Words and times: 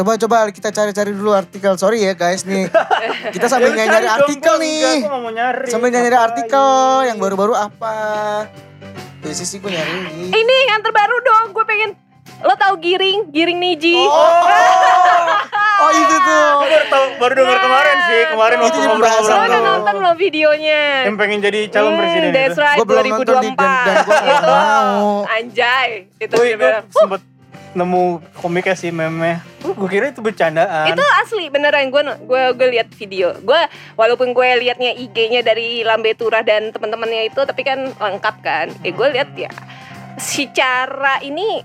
Coba-coba 0.00 0.48
kita 0.48 0.72
cari-cari 0.72 1.12
dulu 1.12 1.30
artikel. 1.30 1.76
Sorry 1.76 2.00
ya 2.00 2.16
guys 2.16 2.40
nih. 2.42 2.72
Kita 3.28 3.46
sambil 3.46 3.68
Ya, 3.76 3.84
nyari 3.84 4.08
dong, 4.08 4.16
artikel 4.16 4.48
Bang. 4.50 4.64
nih. 4.64 4.96
Enggak, 4.98 5.20
mau 5.20 5.28
nyari. 5.30 5.68
Sambil 5.68 5.88
nyari 5.92 6.16
artikel 6.16 6.64
lagi? 6.96 7.06
yang 7.06 7.18
baru-baru 7.20 7.52
apa. 7.52 7.96
Biasanya 9.20 9.44
sih 9.46 9.58
gue 9.60 9.68
nyari. 9.68 9.92
Ini 10.32 10.56
yang 10.66 10.80
terbaru 10.80 11.16
dong, 11.20 11.44
gue 11.52 11.64
pengen 11.64 11.92
Lo 12.40 12.56
tahu 12.56 12.80
Giring, 12.80 13.28
Giring 13.28 13.60
Niji 13.60 14.00
Oh, 14.00 14.08
oh 15.82 15.90
itu 15.92 16.16
tuh. 16.16 16.48
Baru 16.56 16.84
tahu 16.88 17.04
baru 17.20 17.32
dengar 17.36 17.58
kemarin 17.60 17.96
sih, 18.02 18.20
kemarin 18.32 18.56
Itu 18.56 18.64
waktu 18.64 18.72
jadi 18.72 18.88
ngobrol-ngobrol. 18.88 19.28
Lo 19.28 19.44
udah 19.44 19.60
nonton 19.60 19.94
lo 20.00 20.12
videonya 20.16 20.80
Yang 21.04 21.16
pengen 21.20 21.38
jadi 21.42 21.60
calon 21.68 21.90
Hmm, 21.90 22.00
presiden 22.00 22.30
That's 22.32 22.56
itu. 22.56 22.64
right, 22.64 22.78
Gua 22.80 22.86
belum 22.88 23.04
nonton 23.12 23.36
di- 23.36 23.52
dan- 23.52 23.84
dan 23.84 23.94
gua 24.00 24.16
nggak 24.16 24.24
Itu, 24.32 24.48
mau. 24.48 25.04
Anjay 25.28 25.88
Itu 26.16 26.32
Gue 26.32 26.44
dia 26.46 26.56
gue 26.56 26.72
sempet 26.90 27.20
nemu 27.70 28.18
komiknya 28.42 28.74
sih 28.74 28.90
meme. 28.90 29.38
Uh, 29.62 29.74
gue 29.76 29.88
kira 29.88 30.10
itu 30.10 30.18
bercandaan. 30.24 30.90
itu 30.90 31.04
asli 31.22 31.46
beneran 31.52 31.92
gue 31.92 32.02
gue 32.26 32.42
gue 32.56 32.68
lihat 32.78 32.88
video 32.96 33.36
gue 33.38 33.60
walaupun 33.94 34.32
gue 34.34 34.48
liatnya 34.66 34.96
IG-nya 34.96 35.44
dari 35.44 35.86
Lambe 35.86 36.16
Turah 36.16 36.42
dan 36.42 36.72
teman-temannya 36.74 37.30
itu 37.30 37.40
tapi 37.44 37.62
kan 37.62 37.92
lengkap 37.94 38.36
kan 38.42 38.66
eh 38.82 38.90
gue 38.90 39.08
lihat 39.12 39.30
ya 39.36 39.52
secara 40.18 41.22
ini 41.22 41.62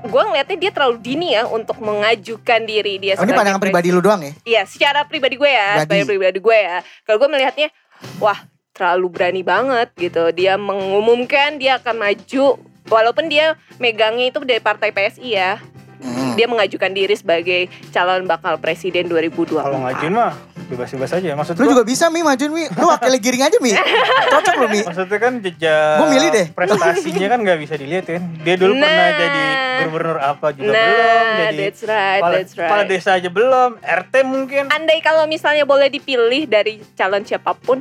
gue 0.00 0.22
ngeliatnya 0.22 0.56
dia 0.56 0.70
terlalu 0.72 0.96
dini 1.00 1.36
ya 1.36 1.44
untuk 1.44 1.76
mengajukan 1.84 2.64
diri 2.64 2.96
dia 2.96 3.20
Oh, 3.20 3.24
ini 3.28 3.36
pandangan 3.36 3.60
pribadi 3.60 3.92
lu 3.92 4.00
doang 4.00 4.24
ya? 4.24 4.32
Iya, 4.48 4.62
secara 4.64 5.04
pribadi 5.04 5.36
gue 5.36 5.50
ya, 5.50 5.84
sebagai 5.84 6.08
pribadi 6.08 6.40
gue 6.40 6.56
ya. 6.56 6.80
Kalau 7.04 7.20
gue 7.20 7.28
melihatnya, 7.28 7.68
wah 8.16 8.40
terlalu 8.72 9.06
berani 9.12 9.42
banget 9.44 9.92
gitu. 10.00 10.32
Dia 10.32 10.56
mengumumkan 10.56 11.60
dia 11.60 11.76
akan 11.76 12.00
maju, 12.00 12.56
walaupun 12.90 13.26
dia 13.26 13.54
megangnya 13.78 14.28
itu 14.28 14.42
dari 14.42 14.58
partai 14.58 14.90
PSI 14.90 15.30
ya. 15.30 15.56
Hmm. 16.00 16.32
Dia 16.32 16.48
mengajukan 16.48 16.88
diri 16.90 17.12
sebagai 17.12 17.68
calon 17.92 18.24
bakal 18.24 18.56
presiden 18.56 19.04
2024. 19.04 19.60
Kalau 19.60 19.78
ngajuin 19.80 20.08
mah 20.10 20.32
bebas-bebas 20.66 21.12
aja. 21.12 21.36
Maksud 21.36 21.52
Lu 21.54 21.60
gua- 21.62 21.72
juga 21.76 21.84
bisa 21.84 22.08
Mi 22.08 22.24
majuin 22.24 22.48
Mi. 22.48 22.64
Lu 22.72 22.88
wakil 22.88 23.20
giring 23.20 23.44
aja 23.44 23.60
Mi. 23.60 23.76
Cocok 24.32 24.54
lu 24.56 24.66
Mi. 24.70 24.80
Maksudnya 24.80 25.18
kan 25.20 25.32
jejak 25.38 25.96
Gua 26.00 26.08
milih 26.08 26.28
deh. 26.32 26.46
Prestasinya 26.50 27.28
kan 27.28 27.38
nggak 27.38 27.58
bisa 27.60 27.74
dilihat 27.76 28.08
kan. 28.08 28.22
Dia 28.40 28.54
dulu 28.56 28.72
pernah 28.74 28.88
Nah. 28.88 29.12
jadi 29.14 29.42
gubernur 29.80 30.18
apa 30.18 30.46
juga 30.52 30.70
Nah, 30.70 30.80
belum, 30.82 31.24
jadi 31.38 31.56
that's 31.62 31.82
right, 31.82 32.20
kepala, 32.20 32.34
that's 32.34 32.52
right. 32.52 32.64
kepala 32.64 32.82
desa 32.84 33.10
aja 33.12 33.28
belum, 33.28 33.70
RT 33.78 34.14
mungkin. 34.22 34.62
Andai 34.68 35.00
kalau 35.00 35.24
misalnya 35.24 35.64
boleh 35.64 35.88
dipilih 35.88 36.44
dari 36.44 36.80
calon 36.94 37.24
siapa 37.24 37.52
pun, 37.54 37.80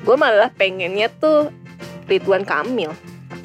gue 0.00 0.16
malah 0.16 0.50
pengennya 0.50 1.06
tuh 1.12 1.50
Ridwan 2.06 2.42
Kamil. 2.42 2.90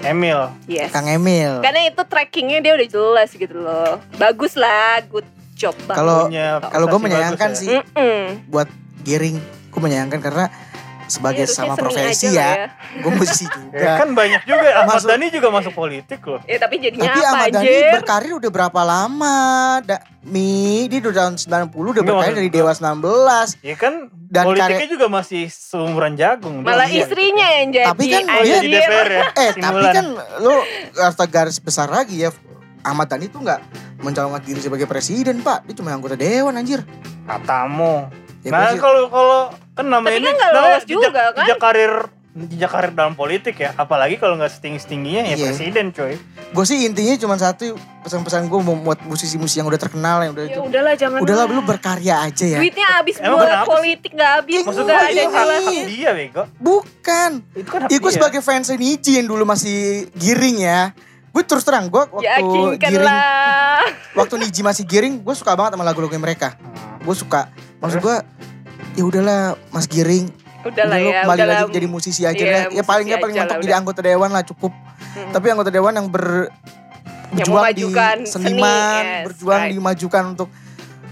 Emil. 0.06 0.40
Yes. 0.66 0.90
Kang 0.90 1.06
Emil. 1.06 1.60
Karena 1.60 1.82
itu 1.84 2.02
trackingnya 2.02 2.60
dia 2.62 2.74
udah 2.74 2.88
jelas 2.88 3.30
gitu 3.30 3.56
loh. 3.56 3.98
Bagus 4.16 4.54
lah, 4.54 5.02
good 5.06 5.26
job 5.54 5.74
banget. 5.84 5.98
Kalau 6.00 6.20
Punya 6.28 6.48
kalau 6.62 6.86
gue 6.88 7.00
menyayangkan 7.02 7.52
ya. 7.52 7.58
sih 7.58 7.68
Mm-mm. 7.74 8.48
buat 8.48 8.70
giring. 9.02 9.38
Gue 9.72 9.82
menyayangkan 9.82 10.20
karena 10.20 10.46
sebagai 11.08 11.38
Ya, 11.38 11.48
harusnya 11.48 11.64
sama 11.64 11.76
profesi 11.76 12.28
lah 12.30 12.54
ya, 12.54 12.68
gue 12.98 13.12
musisi 13.12 13.46
Ya, 13.48 13.54
juga. 13.54 13.90
kan 13.98 14.10
banyak 14.12 14.42
juga 14.44 14.68
Ahmad 14.76 14.90
Masuk- 14.92 15.10
Dhani 15.10 15.28
juga 15.30 15.48
masuk 15.50 15.74
politik 15.74 16.20
loh. 16.22 16.42
Ya 16.44 16.58
tapi 16.58 16.76
jadinya 16.78 17.06
Tapi 17.06 17.20
apa 17.20 17.30
Ahmad 17.32 17.48
Dhani 17.52 17.68
anjir? 17.68 17.92
berkarir 17.94 18.34
udah 18.36 18.52
berapa 18.52 18.82
lama? 18.82 19.38
Da, 19.82 19.98
Mi, 20.24 20.52
dia 20.86 20.98
udah 21.00 21.14
tahun 21.16 21.36
90 21.38 21.70
udah 21.92 22.04
berkarir 22.04 22.36
dari 22.36 22.50
Dewa 22.50 22.72
19. 22.72 23.62
Ya 23.62 23.76
kan 23.76 23.94
Dan 24.10 24.44
politiknya 24.44 24.78
karya- 24.80 24.90
juga 24.92 25.06
masih 25.08 25.44
seumuran 25.48 26.14
jagung. 26.16 26.60
Malah 26.60 26.86
Iya. 26.86 27.06
istrinya 27.06 27.48
yang 27.54 27.68
jadi 27.72 27.88
Tapi 27.88 28.04
kan 28.08 28.24
Oh, 28.28 28.42
iya, 28.42 28.58
di. 28.58 28.70
DPR 28.72 29.10
ya. 29.12 29.24
Eh, 29.36 29.52
tapi 29.56 29.86
kan 29.88 30.06
lu 30.40 30.54
harus 30.96 31.18
garis 31.28 31.58
besar 31.58 31.88
lagi 31.88 32.20
ya. 32.20 32.34
Ahmad 32.82 33.06
Dhani 33.06 33.26
tuh 33.28 33.40
nggak 33.40 33.62
mencalonkan 34.00 34.42
diri 34.42 34.58
sebagai 34.60 34.86
presiden, 34.86 35.40
Pak. 35.40 35.66
Dia 35.66 35.76
cuma 35.76 35.90
anggota 35.92 36.14
dewan 36.14 36.54
anjir. 36.54 36.82
katamu. 37.26 38.06
Ya, 38.42 38.50
nah, 38.52 38.74
kalau 38.76 39.10
kalau 39.10 39.40
kan 39.76 39.86
namanya 39.86 40.08
Tapi 40.10 40.18
ini 40.18 40.28
kan 40.28 40.38
namanya 40.42 40.56
lolos 40.58 40.84
juga, 40.86 41.08
kan? 41.30 41.44
Jejak 41.44 41.60
karir 41.60 41.94
jejak 42.36 42.68
karir 42.70 42.92
dalam 42.92 43.14
politik 43.14 43.56
ya, 43.56 43.72
apalagi 43.74 44.16
kalau 44.16 44.36
nggak 44.36 44.48
setinggi-tingginya 44.50 45.24
ya 45.26 45.36
Iya. 45.36 45.46
presiden, 45.50 45.86
coy. 45.90 46.20
Gue 46.50 46.66
sih 46.66 46.84
intinya 46.84 47.16
cuma 47.16 47.36
satu 47.36 47.76
pesan-pesan 48.02 48.46
gue 48.46 48.60
mau 48.62 48.76
buat 48.78 49.00
musisi-musisi 49.02 49.60
yang 49.60 49.68
udah 49.68 49.76
terkenal 49.78 50.20
yang 50.20 50.32
udah 50.32 50.44
Ya 50.44 50.52
itu. 50.52 50.60
udahlah 50.62 50.94
jangan. 50.94 51.20
Udahlah 51.20 51.48
lu 51.48 51.60
berkarya 51.62 52.16
aja 52.22 52.46
ya. 52.46 52.60
Duitnya 52.60 52.88
habis 52.94 53.16
Emang 53.18 53.40
buat 53.40 53.64
politik 53.66 54.12
nggak 54.12 54.32
habis 54.38 54.64
Maksud 54.64 54.84
nggak 54.84 54.96
gua 54.96 55.08
ada 55.08 55.24
hak, 55.24 55.32
jelas. 55.34 55.64
dia, 55.86 56.10
bego. 56.12 56.44
Bukan. 56.58 57.32
Itu 57.54 57.70
kan 57.70 57.80
Ya 57.86 57.98
gue 57.98 58.12
sebagai 58.12 58.42
fans 58.42 58.68
Niji 58.70 59.12
yang 59.16 59.28
dulu 59.28 59.44
masih 59.44 59.78
giring 60.14 60.58
ya. 60.62 60.92
Gue 61.32 61.44
terus 61.44 61.64
terang 61.64 61.88
gue 61.88 62.04
waktu 62.06 62.28
giring 62.80 62.80
Yakinkanlah. 62.80 63.84
waktu 64.14 64.34
Niji 64.38 64.60
masih 64.62 64.84
giring 64.84 65.20
gue 65.20 65.34
suka 65.34 65.52
banget 65.52 65.76
sama 65.76 65.84
lagu-lagu 65.84 66.12
mereka. 66.16 66.60
Gue 67.00 67.12
suka. 67.12 67.48
Maksud 67.80 68.00
gue 68.02 68.16
ya 68.96 69.04
udahlah 69.04 69.42
Mas 69.70 69.86
Giring. 69.86 70.28
Udahlah 70.62 70.98
lu 70.98 71.08
ya, 71.08 71.22
kembali 71.22 71.38
udahlah. 71.38 71.58
lagi 71.62 71.72
jadi 71.72 71.88
musisi 71.88 72.22
aja 72.24 72.34
Iya, 72.36 72.50
lah. 72.50 72.64
Ya 72.72 72.82
paling 72.82 73.06
nggak 73.06 73.22
paling 73.22 73.36
mentok 73.38 73.58
jadi 73.60 73.68
udah. 73.68 73.78
anggota 73.78 74.00
dewan 74.02 74.30
lah 74.32 74.44
cukup. 74.44 74.72
Mm. 75.14 75.32
Tapi 75.32 75.46
anggota 75.48 75.70
dewan 75.70 75.94
yang 75.94 76.08
ber 76.08 76.50
Yang 77.28 77.48
berjuang 77.48 77.64
di 77.66 77.84
memajukan 77.84 78.16
seni, 78.24 78.46
seniman, 78.48 79.04
yes, 79.04 79.24
berjuang 79.26 79.62
right. 79.62 79.72
dimajukan 79.72 80.24
untuk 80.28 80.48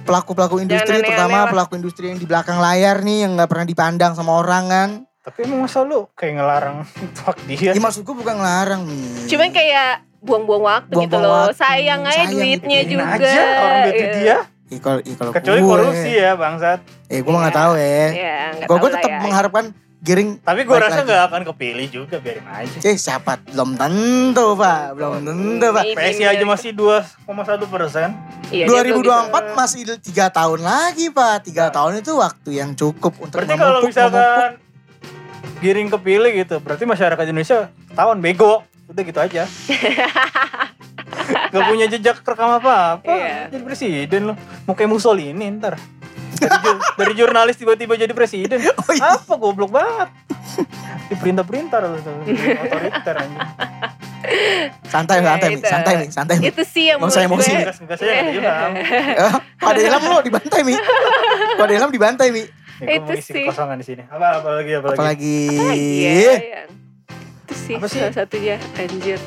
pelaku-pelaku 0.02 0.56
industri 0.60 0.94
aneh-aneh 0.94 1.08
terutama 1.10 1.38
lah. 1.38 1.50
pelaku 1.50 1.74
industri 1.76 2.06
yang 2.08 2.18
di 2.18 2.26
belakang 2.26 2.58
layar 2.58 3.00
nih 3.00 3.18
yang 3.24 3.32
nggak 3.34 3.48
pernah 3.48 3.66
dipandang 3.66 4.12
sama 4.14 4.32
orang 4.34 4.64
kan. 4.66 4.90
Tapi 5.22 5.38
emang 5.42 5.64
masa 5.64 5.80
lu 5.82 6.08
kayak 6.12 6.34
ngelarang 6.36 6.78
hak 7.22 7.38
dia? 7.46 7.72
Ya 7.72 7.80
maksud 7.80 8.02
gue 8.02 8.12
bukan 8.14 8.36
ngelarang 8.36 8.82
nih. 8.84 9.00
Cuman 9.26 9.50
kayak 9.50 9.92
buang-buang 10.20 10.64
waktu 10.64 10.92
gitu 10.94 11.00
Buang-buang 11.10 11.24
loh. 11.24 11.36
waktu, 11.46 11.56
Sayang 11.56 12.02
aja 12.04 12.16
sayang 12.18 12.32
duitnya 12.34 12.80
juga. 12.84 13.04
aja 13.14 13.32
orang 13.60 13.80
duit 13.86 13.96
Iya. 13.98 14.14
dia. 14.14 14.38
Ya, 14.74 14.80
kalau, 14.82 15.00
ya, 15.06 15.14
kalau 15.14 15.32
Kecuali 15.32 15.60
gue, 15.62 15.70
korupsi 15.70 16.12
ya, 16.18 16.32
bangsat. 16.34 16.80
Eh 17.06 17.22
gue 17.22 17.30
nggak 17.34 17.54
tahu 17.54 17.74
ya. 17.78 18.06
Iya, 18.10 18.36
Gue 18.66 18.90
tetap 18.90 19.12
ya. 19.14 19.20
mengharapkan 19.22 19.66
Giring. 20.04 20.36
Tapi 20.44 20.68
gue 20.68 20.76
rasa 20.76 21.00
lagi. 21.00 21.08
nggak 21.08 21.22
akan 21.32 21.42
kepilih 21.48 21.88
juga, 21.88 22.20
biarin 22.20 22.44
aja. 22.44 22.76
Eh 22.84 23.00
siapa? 23.00 23.40
Belum 23.48 23.72
tentu 23.80 24.52
pak, 24.60 25.00
belum 25.00 25.24
tentu 25.24 25.68
pak. 25.72 25.84
PSI 25.96 26.24
aja 26.28 26.44
masih 26.44 26.76
2,1 26.76 27.72
persen. 27.72 28.12
Iya, 28.52 28.68
dia 28.68 28.84
belum 28.84 29.00
2024 29.00 29.32
gitu. 29.32 29.52
masih 29.56 29.80
tiga 30.04 30.28
tahun 30.28 30.60
lagi 30.60 31.08
pak. 31.08 31.48
Tiga 31.48 31.72
tahun 31.72 32.04
itu 32.04 32.12
waktu 32.20 32.50
yang 32.52 32.76
cukup 32.76 33.16
untuk 33.16 33.40
Berarti 33.40 33.56
kalau 33.56 33.80
memupuk, 33.80 33.96
memupuk. 33.96 34.12
misalkan 34.12 34.52
giring 35.64 35.88
kepilih 35.88 36.32
gitu, 36.36 36.56
berarti 36.60 36.84
masyarakat 36.84 37.24
Indonesia 37.24 37.60
tahun 37.96 38.18
bego. 38.20 38.60
Udah 38.92 39.04
gitu 39.08 39.20
aja. 39.24 39.48
Gak 41.34 41.64
punya 41.66 41.86
jejak 41.88 42.18
rekam 42.20 42.50
apa-apa. 42.52 43.04
Iya. 43.04 43.50
Jadi 43.50 43.64
presiden 43.64 44.22
loh. 44.26 44.38
Mau 44.64 44.74
kayak 44.74 44.90
Mussolini 44.90 45.46
ntar. 45.54 45.76
Dari, 46.34 46.50
ju- 46.60 46.82
dari 46.96 47.14
jurnalis 47.14 47.56
tiba-tiba 47.56 47.94
jadi 47.96 48.12
presiden. 48.12 48.60
Oh, 48.80 48.92
iya. 48.92 49.16
Apa 49.16 49.34
goblok 49.34 49.72
banget. 49.72 50.10
Diperintah-perintah 51.08 51.78
loh. 51.80 51.98
Otoriter 51.98 53.16
anjing. 53.18 53.42
Santai, 54.84 55.18
Ya, 55.18 55.24
santai, 55.30 55.48
Mi. 55.48 55.56
itu. 55.56 55.68
santai, 55.68 55.94
Mi. 55.96 56.06
santai. 56.10 56.36
Mi. 56.38 56.46
Itu 56.48 56.64
sih 56.64 56.84
yang 56.88 56.98
menurut 56.98 57.16
emosi, 57.18 57.44
gue- 57.44 57.54
Mi. 57.54 57.62
Enggak, 57.62 57.76
enggak 57.78 57.98
saya 57.98 58.12
enggak 58.14 58.34
Ilham. 58.34 58.72
Eh, 59.24 59.32
Pada 59.58 59.80
Ilham 59.80 60.02
lo 60.04 60.18
dibantai 60.20 60.62
mi. 60.62 60.74
Pada 61.54 61.72
Ilham 61.72 61.90
dibantai 61.90 62.28
mi. 62.30 62.44
Nih, 62.80 63.00
Itu 63.00 63.12
sih. 63.22 63.44
kekosongan 63.46 63.78
di 63.78 63.86
sini. 63.86 64.04
Apa 64.06 64.42
apa 64.42 64.50
lagi 64.58 64.72
apa 64.74 64.88
lagi? 64.90 64.98
Apalagi 64.98 65.38
Iya, 65.72 66.12
iya. 66.36 66.62
Itu 67.44 67.54
sih 67.54 67.74
Apa 67.74 67.86
sih? 67.86 68.00
salah 68.02 68.16
satunya 68.18 68.56
anjir. 68.76 69.20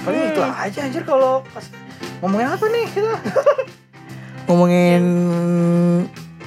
Paling 0.00 0.22
itu 0.32 0.40
aja 0.40 0.78
anjir 0.82 1.02
kalau 1.04 1.44
pas 1.46 1.64
ngomongin 2.20 2.48
apa 2.48 2.64
nih 2.66 2.84
kita? 2.88 3.14
ngomongin 4.48 5.02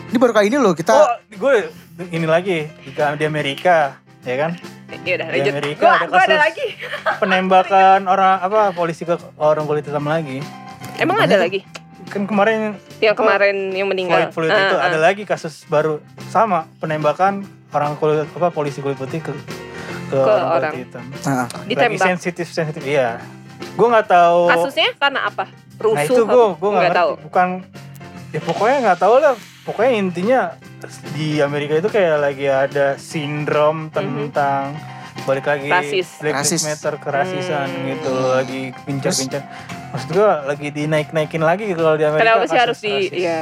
ini 0.10 0.18
baru 0.18 0.34
kali 0.34 0.52
ini 0.52 0.58
loh 0.60 0.74
kita 0.76 0.92
Oh, 0.92 1.10
gue 1.30 1.70
ini 2.10 2.26
lagi 2.26 2.68
di, 2.84 2.90
di 2.92 3.24
Amerika, 3.24 3.98
ya 4.22 4.36
kan? 4.38 4.52
Ya 5.02 5.18
udah 5.18 5.28
Di. 5.30 5.50
Amerika 5.50 5.82
Gua, 5.82 5.94
ada 5.98 6.06
gua 6.06 6.20
ada 6.22 6.28
kasus. 6.30 6.44
lagi. 6.46 6.68
Penembakan 7.22 8.00
orang 8.06 8.34
apa 8.40 8.60
polisi 8.72 9.04
ke 9.04 9.16
orang 9.38 9.66
kulit 9.66 9.84
hitam 9.84 10.06
lagi. 10.06 10.38
Emang 10.98 11.18
ada 11.18 11.38
lagi? 11.38 11.66
Kan 12.08 12.30
kemarin 12.30 12.78
Yang 13.02 13.16
kemarin 13.18 13.56
yang 13.74 13.90
meninggal. 13.90 14.30
Floyd, 14.30 14.50
Floyd 14.50 14.52
itu 14.54 14.76
Ah, 14.76 14.80
ah. 14.80 14.88
ada 14.88 15.00
lagi 15.02 15.24
kasus 15.24 15.66
baru 15.66 15.98
sama 16.30 16.70
penembakan 16.78 17.42
orang 17.74 17.98
kulit 17.98 18.26
apa 18.28 18.50
polisi 18.50 18.80
kulit 18.80 18.96
putih 18.96 19.18
ke 19.20 19.34
ke, 20.08 20.14
orang, 20.14 20.46
orang. 20.62 20.72
kulit 20.72 20.86
hitam. 20.86 21.04
Lagi 21.10 21.66
ditembak. 21.66 22.06
sensitif 22.06 22.48
sensitif 22.48 22.84
iya. 22.86 23.18
Gue 23.74 23.88
nggak 23.88 24.08
tahu. 24.08 24.42
Kasusnya 24.48 24.90
karena 24.96 25.20
apa? 25.26 25.46
Rusuh. 25.76 25.96
Nah 25.96 26.04
itu 26.04 26.22
gue 26.22 26.46
gue 26.54 26.70
nggak 26.72 26.94
tahu. 26.94 27.12
Bukan 27.24 27.48
ya 28.30 28.40
pokoknya 28.42 28.78
nggak 28.84 29.00
tahu 29.00 29.16
lah. 29.18 29.36
pokoknya 29.64 29.92
intinya 29.96 30.40
di 31.12 31.40
Amerika 31.40 31.74
itu 31.74 31.88
kayak 31.88 32.20
lagi 32.20 32.44
ada 32.46 33.00
sindrom 33.00 33.88
tentang 33.88 34.76
balik 35.24 35.48
lagi 35.48 35.66
Mhm. 35.66 35.74
Rasis. 35.74 36.20
Black 36.20 36.36
Rasis. 36.36 36.60
Lives 36.60 36.68
Matter 36.68 36.94
kerasisan 37.00 37.68
Hmm. 37.70 37.86
gitu 37.88 38.12
lagi 38.12 38.62
gencar-gencar 38.84 39.40
maksud 39.90 40.10
gua 40.12 40.44
lagi 40.44 40.68
dinaik-naikin 40.68 41.40
lagi 41.40 41.64
gitu 41.66 41.80
kalau 41.80 41.96
di 41.96 42.04
Amerika 42.04 42.28
Kenapa 42.28 42.44
sih 42.44 42.60
harus 42.60 42.76
di 42.78 42.92
rasis. 43.08 43.16
ya 43.16 43.40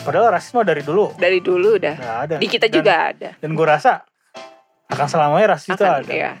padahal 0.00 0.30
rasisme 0.30 0.62
dari 0.62 0.82
dulu 0.82 1.18
dari 1.18 1.38
dulu 1.40 1.68
udah. 1.74 1.94
nggak 1.98 2.18
ada 2.22 2.34
Di 2.38 2.46
kita 2.46 2.66
Dan- 2.68 2.74
juga 2.76 2.92
ada. 3.10 3.28
dan 3.34 3.50
gue 3.50 3.66
rasa 3.66 3.92
akan 4.86 5.06
selamanya 5.08 5.46
rasis 5.50 5.66
itu 5.68 5.82
Akan, 5.82 5.98
ada 5.98 6.14
ya. 6.14 6.32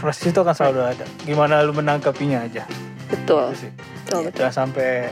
Rasis 0.00 0.32
itu 0.32 0.40
akan 0.40 0.54
selalu 0.56 0.80
ada 0.96 1.04
gimana 1.22 1.60
lu 1.62 1.72
menangkapinya 1.72 2.44
aja 2.44 2.64
Betul. 3.10 3.50
Itu 3.52 3.66
sih 3.66 3.72
Betul, 4.06 4.20
betul. 4.30 4.40
Jangan 4.46 4.54
sampai 4.54 5.10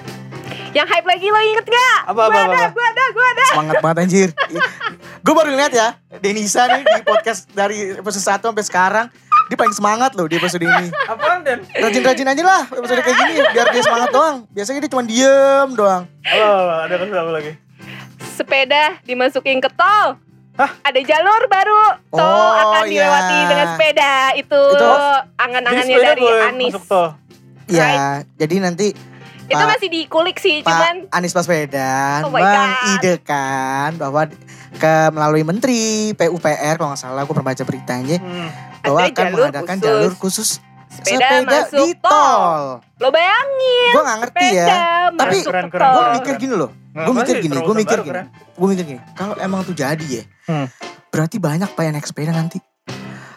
Yang 0.70 0.86
hype 0.90 1.08
lagi 1.08 1.26
lo 1.28 1.40
inget 1.40 1.66
gak? 1.66 1.98
apa 2.06 2.20
apa 2.28 2.38
apa, 2.44 2.54
apa. 2.54 2.66
Gua 2.76 2.86
ada, 2.86 3.04
gua 3.10 3.26
ada. 3.32 3.44
Semangat 3.50 3.74
banget 3.80 3.96
anjir. 4.04 4.28
gue 5.18 5.34
baru 5.34 5.48
lihat 5.50 5.72
ya, 5.72 5.96
Denisa 6.20 6.68
nih 6.68 6.84
di 6.84 7.02
podcast 7.02 7.48
dari 7.50 7.96
episode 7.96 8.20
1 8.22 8.44
sampai 8.44 8.64
sekarang. 8.64 9.06
Dia 9.48 9.56
paling 9.56 9.72
semangat 9.72 10.12
loh 10.12 10.28
di 10.28 10.36
episode 10.36 10.60
ini. 10.60 10.92
apaan 11.08 11.40
dan 11.40 11.64
Rajin-rajin 11.72 12.28
aja 12.28 12.42
lah 12.44 12.62
episode 12.68 13.00
kayak 13.00 13.16
gini 13.16 13.34
biar 13.48 13.66
dia 13.72 13.82
semangat 13.82 14.08
doang. 14.12 14.36
Biasanya 14.52 14.78
dia 14.84 14.90
cuma 14.92 15.02
diem 15.02 15.68
doang. 15.72 16.02
apa, 16.22 16.74
ada 16.84 16.94
kasus 17.00 17.16
apa 17.16 17.30
lagi 17.32 17.52
Sepeda 18.36 18.84
dimasukin 19.02 19.58
ke 19.58 19.70
tol. 19.72 20.20
Hah? 20.58 20.70
Ada 20.82 21.00
jalur 21.00 21.42
baru. 21.46 21.82
Tol 22.10 22.18
Oh, 22.18 22.50
akan 22.52 22.82
iya. 22.84 23.06
dilewati 23.06 23.38
dengan 23.46 23.66
sepeda. 23.72 24.14
Itu, 24.34 24.60
Itu- 24.74 24.98
angan-angannya 25.38 25.86
sepeda 25.88 26.08
dari 26.08 26.20
boleh 26.20 26.44
Anis. 26.44 26.72
masuk 26.74 26.84
tol 26.84 27.08
Ya, 27.68 27.88
jadi 28.34 28.54
nanti 28.58 28.86
Itu 29.44 29.56
Pak- 29.56 29.70
masih 29.70 29.88
dikulik 29.88 30.36
sih, 30.36 30.60
cuman 30.60 31.04
Pak 31.04 31.14
Anies 31.14 31.32
Baswedan 31.32 32.20
Oh 32.20 32.32
mengidekan 32.32 33.96
bahwa 33.96 34.28
ke 34.74 34.94
melalui 35.08 35.40
Menteri 35.40 36.12
PUPR 36.12 36.76
kalau 36.76 36.92
nggak 36.92 37.00
salah 37.00 37.24
gue 37.24 37.32
pernah 37.32 37.48
baca 37.48 37.64
beritanya 37.64 38.16
hmm. 38.20 38.48
bahwa 38.82 39.00
Ada 39.00 39.08
akan 39.08 39.16
jalur 39.24 39.36
mengadakan 39.38 39.76
khusus. 39.76 39.86
jalur 39.86 40.12
khusus 40.16 40.48
sepeda, 40.90 41.28
masuk 41.44 41.76
di 41.78 41.88
tol. 41.96 42.62
Lo 42.98 43.08
bayangin 43.08 43.90
Gue 43.90 44.02
nggak 44.02 44.18
ngerti 44.18 44.46
sepeda 44.46 44.64
ya. 44.68 44.76
Tapi 45.14 45.36
tol. 45.40 45.92
gue 45.96 46.04
mikir 46.18 46.34
gini 46.36 46.54
loh. 46.54 46.70
Gue 46.88 47.04
Ngapain 47.04 47.20
mikir 47.20 47.36
gini, 47.38 47.56
gue 47.56 47.74
mikir 47.76 47.98
gini. 47.98 48.08
keren? 48.08 48.26
Gue 48.52 48.68
mikir 48.68 48.84
gini. 48.86 49.00
Kalau 49.12 49.34
emang 49.36 49.60
tuh 49.62 49.72
jadi 49.72 50.02
ya, 50.02 50.22
Hmm. 50.44 50.66
berarti 51.08 51.36
banyak 51.36 51.68
pak 51.68 51.82
yang 51.82 51.94
naik 51.94 52.04
sepeda 52.04 52.32
nanti. 52.32 52.58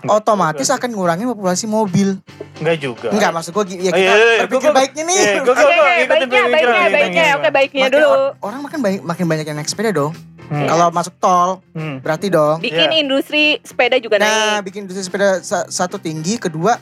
Nggak 0.02 0.18
Otomatis 0.18 0.66
juga. 0.66 0.78
akan 0.78 0.90
ngurangin 0.92 1.28
populasi 1.30 1.66
mobil. 1.66 2.18
Enggak 2.58 2.78
juga 2.80 3.08
Enggak, 3.10 3.32
maksud 3.32 3.52
gue 3.52 3.64
ya 3.76 3.92
Oh, 3.92 3.94
kita 3.94 3.98
iya, 3.98 4.10
iya, 4.10 4.14
iya. 4.18 4.42
berpikir 4.42 4.66
Gua- 4.66 4.76
baiknya 4.76 5.04
nih. 5.04 5.14
Iya, 5.16 5.34
gua- 5.36 5.46
gua- 5.46 5.54
gua 5.54 5.70
baiknya, 5.70 6.08
baiknya, 6.10 6.42
baiknya, 6.42 6.90
pemikiran. 6.90 7.36
oke, 7.38 7.50
baiknya 7.52 7.82
Makin 7.82 7.94
dulu. 7.94 8.10
or- 8.10 8.34
orang 8.42 8.60
makin 8.62 8.80
banyak, 8.80 9.02
makin 9.04 9.26
banyak 9.28 9.46
yang 9.46 9.58
naik 9.58 9.70
sepeda 9.70 9.92
dong. 9.92 10.14
Hmm. 10.44 10.68
Kalau 10.68 10.88
masuk 10.90 11.14
tol, 11.16 11.50
Hmm. 11.72 12.02
berarti 12.02 12.28
dong. 12.28 12.58
Bikin 12.60 12.90
Iya. 12.90 12.98
industri 13.00 13.44
sepeda 13.62 13.96
juga 13.98 14.18
Nah, 14.18 14.26
naik. 14.58 14.68
bikin 14.68 14.80
industri 14.84 15.04
sepeda 15.04 15.40
sa- 15.40 15.70
satu 15.70 15.96
tinggi, 15.96 16.36
kedua 16.36 16.82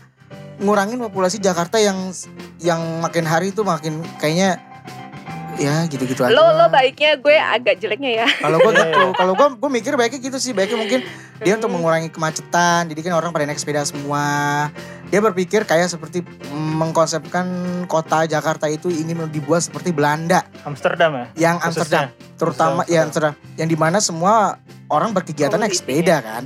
ngurangin 0.58 1.00
populasi 1.02 1.38
Jakarta 1.38 1.76
yang 1.76 2.12
yang 2.58 2.80
makin 3.00 3.24
hari 3.24 3.50
itu 3.50 3.62
makin 3.62 4.00
kayaknya 4.18 4.60
ya 5.60 5.84
gitu-gitu 5.86 6.24
aja. 6.24 6.32
Lo 6.32 6.56
lo 6.56 6.72
baiknya 6.72 7.20
gue 7.20 7.36
agak 7.36 7.78
jeleknya 7.78 8.24
ya. 8.24 8.28
Kalau 8.40 8.58
gue 8.58 8.72
Iya, 8.72 8.80
gitu, 8.88 9.02
iya. 9.04 9.14
kalau 9.14 9.34
gue 9.36 9.48
gue 9.60 9.70
mikir 9.70 9.94
baiknya 9.94 10.20
gitu 10.24 10.38
sih, 10.40 10.56
baiknya 10.56 10.80
mungkin 10.80 11.00
dia 11.40 11.54
untuk 11.54 11.68
Hmm. 11.68 11.76
mengurangi 11.78 12.10
kemacetan. 12.10 12.88
Jadi 12.88 13.00
kan 13.04 13.14
orang 13.14 13.30
pada 13.30 13.44
naik 13.44 13.60
sepeda 13.60 13.84
semua. 13.84 14.24
Dia 15.10 15.20
berpikir 15.20 15.66
kayak 15.66 15.90
seperti 15.90 16.22
mengkonsepkan 16.54 17.46
kota 17.86 18.24
Jakarta 18.24 18.70
itu 18.70 18.88
ingin 18.88 19.26
dibuat 19.28 19.66
seperti 19.66 19.90
Belanda, 19.90 20.46
Amsterdam 20.64 21.12
ya 21.12 21.26
yang 21.36 21.56
Amsterdam, 21.58 22.14
khususnya. 22.14 22.38
terutama 22.38 22.82
Khususnya 22.82 22.94
ya 22.94 23.06
Amsterdam, 23.10 23.34
yang 23.58 23.68
di 23.68 23.78
mana 23.78 23.98
semua 24.00 24.62
orang 24.88 25.10
berkegiatan 25.12 25.58
naik 25.58 25.74
Komoditi. 25.74 26.06
sepeda 26.06 26.16
kan. 26.22 26.44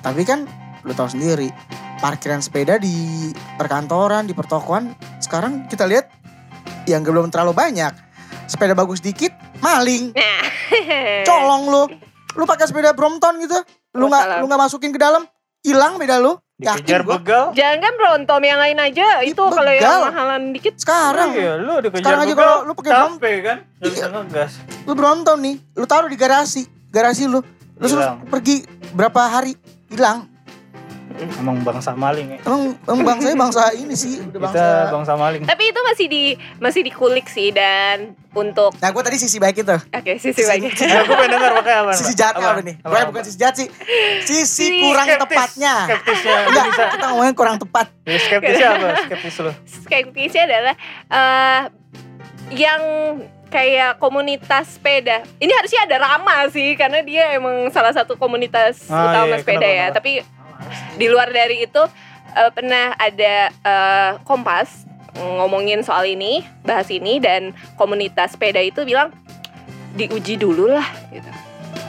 Tapi 0.00 0.22
kan 0.24 0.48
lu 0.80 0.96
tahu 0.96 1.12
sendiri, 1.12 1.52
parkiran 2.00 2.40
sepeda 2.40 2.80
di 2.80 3.28
perkantoran, 3.60 4.24
di 4.24 4.32
pertokoan 4.32 4.96
sekarang 5.20 5.68
kita 5.68 5.84
lihat 5.84 6.08
yang 6.88 7.04
belum 7.04 7.28
terlalu 7.28 7.52
banyak. 7.52 7.92
Sepeda 8.50 8.74
bagus 8.74 8.98
dikit, 8.98 9.30
maling. 9.62 10.10
Nah. 10.10 10.42
colong 11.28 11.70
lu. 11.70 11.82
Lu 12.34 12.44
pakai 12.46 12.66
sepeda 12.66 12.90
Brompton 12.90 13.38
gitu 13.38 13.58
lu 13.90 14.06
nggak 14.06 14.38
lu 14.38 14.46
nggak 14.46 14.60
masukin 14.60 14.94
ke 14.94 14.98
dalam 14.98 15.26
hilang 15.62 15.98
beda 15.98 16.18
lu. 16.18 16.38
Dikejar 16.60 17.02
begal. 17.02 17.56
Jangan 17.56 17.78
kan 17.80 17.92
Brontom 17.96 18.42
yang 18.44 18.60
lain 18.60 18.76
aja. 18.76 19.24
Ih, 19.24 19.32
Itu 19.32 19.48
kalau 19.48 19.72
yang 19.72 20.12
mahalan 20.12 20.52
dikit. 20.52 20.76
sekarang. 20.76 21.32
Iya 21.32 21.56
lu 21.56 21.80
dikejar 21.80 22.04
Sekarang 22.04 22.20
aja 22.22 22.34
kalau 22.36 22.56
lu 22.68 22.72
pakai 22.76 22.90
capek 22.92 23.36
kan? 23.42 23.56
Lu 23.80 23.88
Iya. 23.88 24.06
ngegas 24.12 24.52
lu 24.84 24.92
Brompton 24.94 25.38
nih 25.40 25.56
lu 25.74 25.84
taruh 25.88 26.06
di 26.06 26.18
garasi. 26.20 26.62
Garasi 26.92 27.26
lu. 27.26 27.40
Lu 27.80 27.86
pergi 28.28 28.62
berapa 28.92 29.20
hari 29.26 29.56
hilang 29.90 30.29
emang 31.36 31.60
bangsa 31.60 31.92
maling 31.92 32.28
ya 32.30 32.38
emang, 32.42 32.62
emang 32.82 33.00
bangsanya 33.04 33.36
bangsa 33.38 33.62
ini 33.72 33.92
sih. 33.92 34.20
Udah 34.22 34.40
bangsa 34.40 34.56
kita 34.56 34.92
bangsa. 34.92 35.12
maling. 35.14 35.42
Tapi 35.44 35.62
itu 35.66 35.80
masih 35.82 36.06
di 36.06 36.22
masih 36.56 36.80
dikulik 36.80 37.26
sih 37.26 37.48
dan 37.50 38.12
untuk 38.30 38.70
nah 38.78 38.88
gue 38.88 39.02
tadi 39.02 39.16
sisi 39.16 39.36
baik 39.36 39.60
itu. 39.60 39.76
Oke 39.90 40.12
sisi 40.16 40.40
baik. 40.40 40.60
Nah, 40.80 41.02
gue 41.02 41.16
pengen 41.16 41.30
denger 41.32 41.50
makanya 41.52 41.80
apa? 41.82 41.92
Sisi 41.92 42.12
jahatnya 42.14 42.46
apa, 42.48 42.60
nih? 42.62 42.74
Pokoknya 42.80 43.06
bukan 43.08 43.22
sisi 43.22 43.38
jahat 43.38 43.54
sih. 43.56 43.68
Sisi 44.22 44.64
Si 44.66 44.78
kurang 44.80 45.06
Skeptis. 45.06 45.22
tepatnya. 45.28 45.74
Skeptisnya 45.86 46.36
enggak 46.46 46.64
kita 46.94 47.06
ngomongin 47.08 47.34
kurang 47.34 47.56
tepat. 47.56 47.86
Ya, 48.04 48.18
skeptisnya 48.18 48.68
apa? 48.70 48.88
Skeptis 49.04 49.34
lu. 49.38 49.52
Skeptisnya 49.84 50.42
adalah 50.46 50.74
eh 51.08 51.62
yang 52.50 52.82
kayak 53.46 53.98
komunitas 53.98 54.78
sepeda. 54.78 55.26
Ini 55.36 55.50
harusnya 55.50 55.82
ada 55.82 55.96
Rama 56.00 56.46
sih 56.48 56.74
karena 56.74 57.02
dia 57.02 57.34
emang 57.34 57.66
salah 57.68 57.90
satu 57.90 58.14
komunitas 58.14 58.86
Ah, 58.86 59.10
utama 59.10 59.34
iya, 59.34 59.38
sepeda 59.42 59.58
kenapa, 59.58 59.66
ya. 59.68 59.84
kenapa? 59.84 59.96
Tapi 59.98 60.12
di 60.96 61.06
luar 61.10 61.30
dari 61.30 61.64
itu 61.66 61.82
eh, 62.36 62.50
pernah 62.54 62.94
ada 62.96 63.34
eh, 63.50 64.12
Kompas 64.24 64.86
ngomongin 65.18 65.82
soal 65.82 66.06
ini, 66.06 66.46
bahas 66.62 66.86
ini 66.88 67.18
dan 67.18 67.50
komunitas 67.74 68.38
sepeda 68.38 68.62
itu 68.62 68.86
bilang 68.86 69.10
diuji 69.98 70.38
dulu 70.38 70.70
lah 70.70 70.86
gitu. 71.10 71.30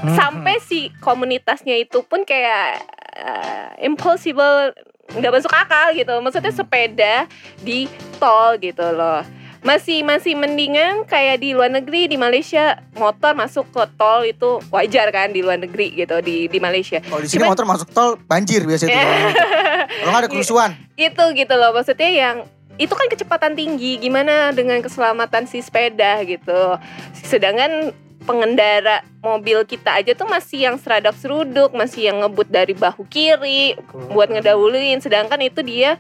Hmm, 0.02 0.18
Sampai 0.18 0.58
si 0.58 0.90
komunitasnya 0.98 1.78
itu 1.78 2.02
pun 2.02 2.26
kayak 2.26 2.82
eh, 3.18 3.86
impossible 3.86 4.74
nggak 5.12 5.34
masuk 5.34 5.54
akal 5.54 5.94
gitu. 5.94 6.14
Maksudnya 6.18 6.54
sepeda 6.54 7.16
di 7.62 7.86
tol 8.18 8.58
gitu 8.58 8.86
loh. 8.90 9.22
Masih 9.62 10.02
masih 10.02 10.34
mendingan 10.34 11.06
kayak 11.06 11.38
di 11.38 11.54
luar 11.54 11.70
negeri 11.70 12.10
di 12.10 12.18
Malaysia 12.18 12.82
motor 12.94 13.38
masuk 13.38 13.70
ke 13.70 13.86
tol 13.94 14.26
itu 14.26 14.58
wajar 14.68 15.06
kan 15.10 15.30
di 15.30 15.40
luar 15.40 15.62
negeri 15.62 15.94
gitu 15.96 16.18
di 16.18 16.50
di 16.50 16.58
Malaysia. 16.58 16.98
kalau 17.00 17.22
di 17.22 17.30
sini 17.30 17.46
Cuman- 17.46 17.54
motor 17.54 17.66
masuk 17.70 17.88
tol 17.90 18.18
banjir 18.20 18.66
biasanya 18.66 18.98
kalau 20.02 20.18
ada 20.18 20.26
kerusuhan. 20.26 20.74
itu 20.98 21.24
gitu 21.36 21.54
loh 21.54 21.72
maksudnya 21.72 22.10
yang 22.10 22.36
itu 22.76 22.90
kan 22.90 23.06
kecepatan 23.06 23.54
tinggi 23.54 24.02
gimana 24.02 24.50
dengan 24.50 24.82
keselamatan 24.82 25.46
si 25.46 25.62
sepeda 25.62 26.26
gitu. 26.26 26.82
Sedangkan 27.14 27.94
pengendara 28.22 29.02
mobil 29.22 29.66
kita 29.66 29.98
aja 29.98 30.14
tuh 30.14 30.30
masih 30.30 30.70
yang 30.70 30.78
seradak 30.78 31.18
seruduk 31.18 31.74
masih 31.74 32.10
yang 32.10 32.22
ngebut 32.22 32.50
dari 32.50 32.74
bahu 32.74 33.06
kiri 33.10 33.78
buat 34.14 34.30
ngedahuluin. 34.30 35.02
Sedangkan 35.02 35.42
itu 35.42 35.62
dia 35.62 35.98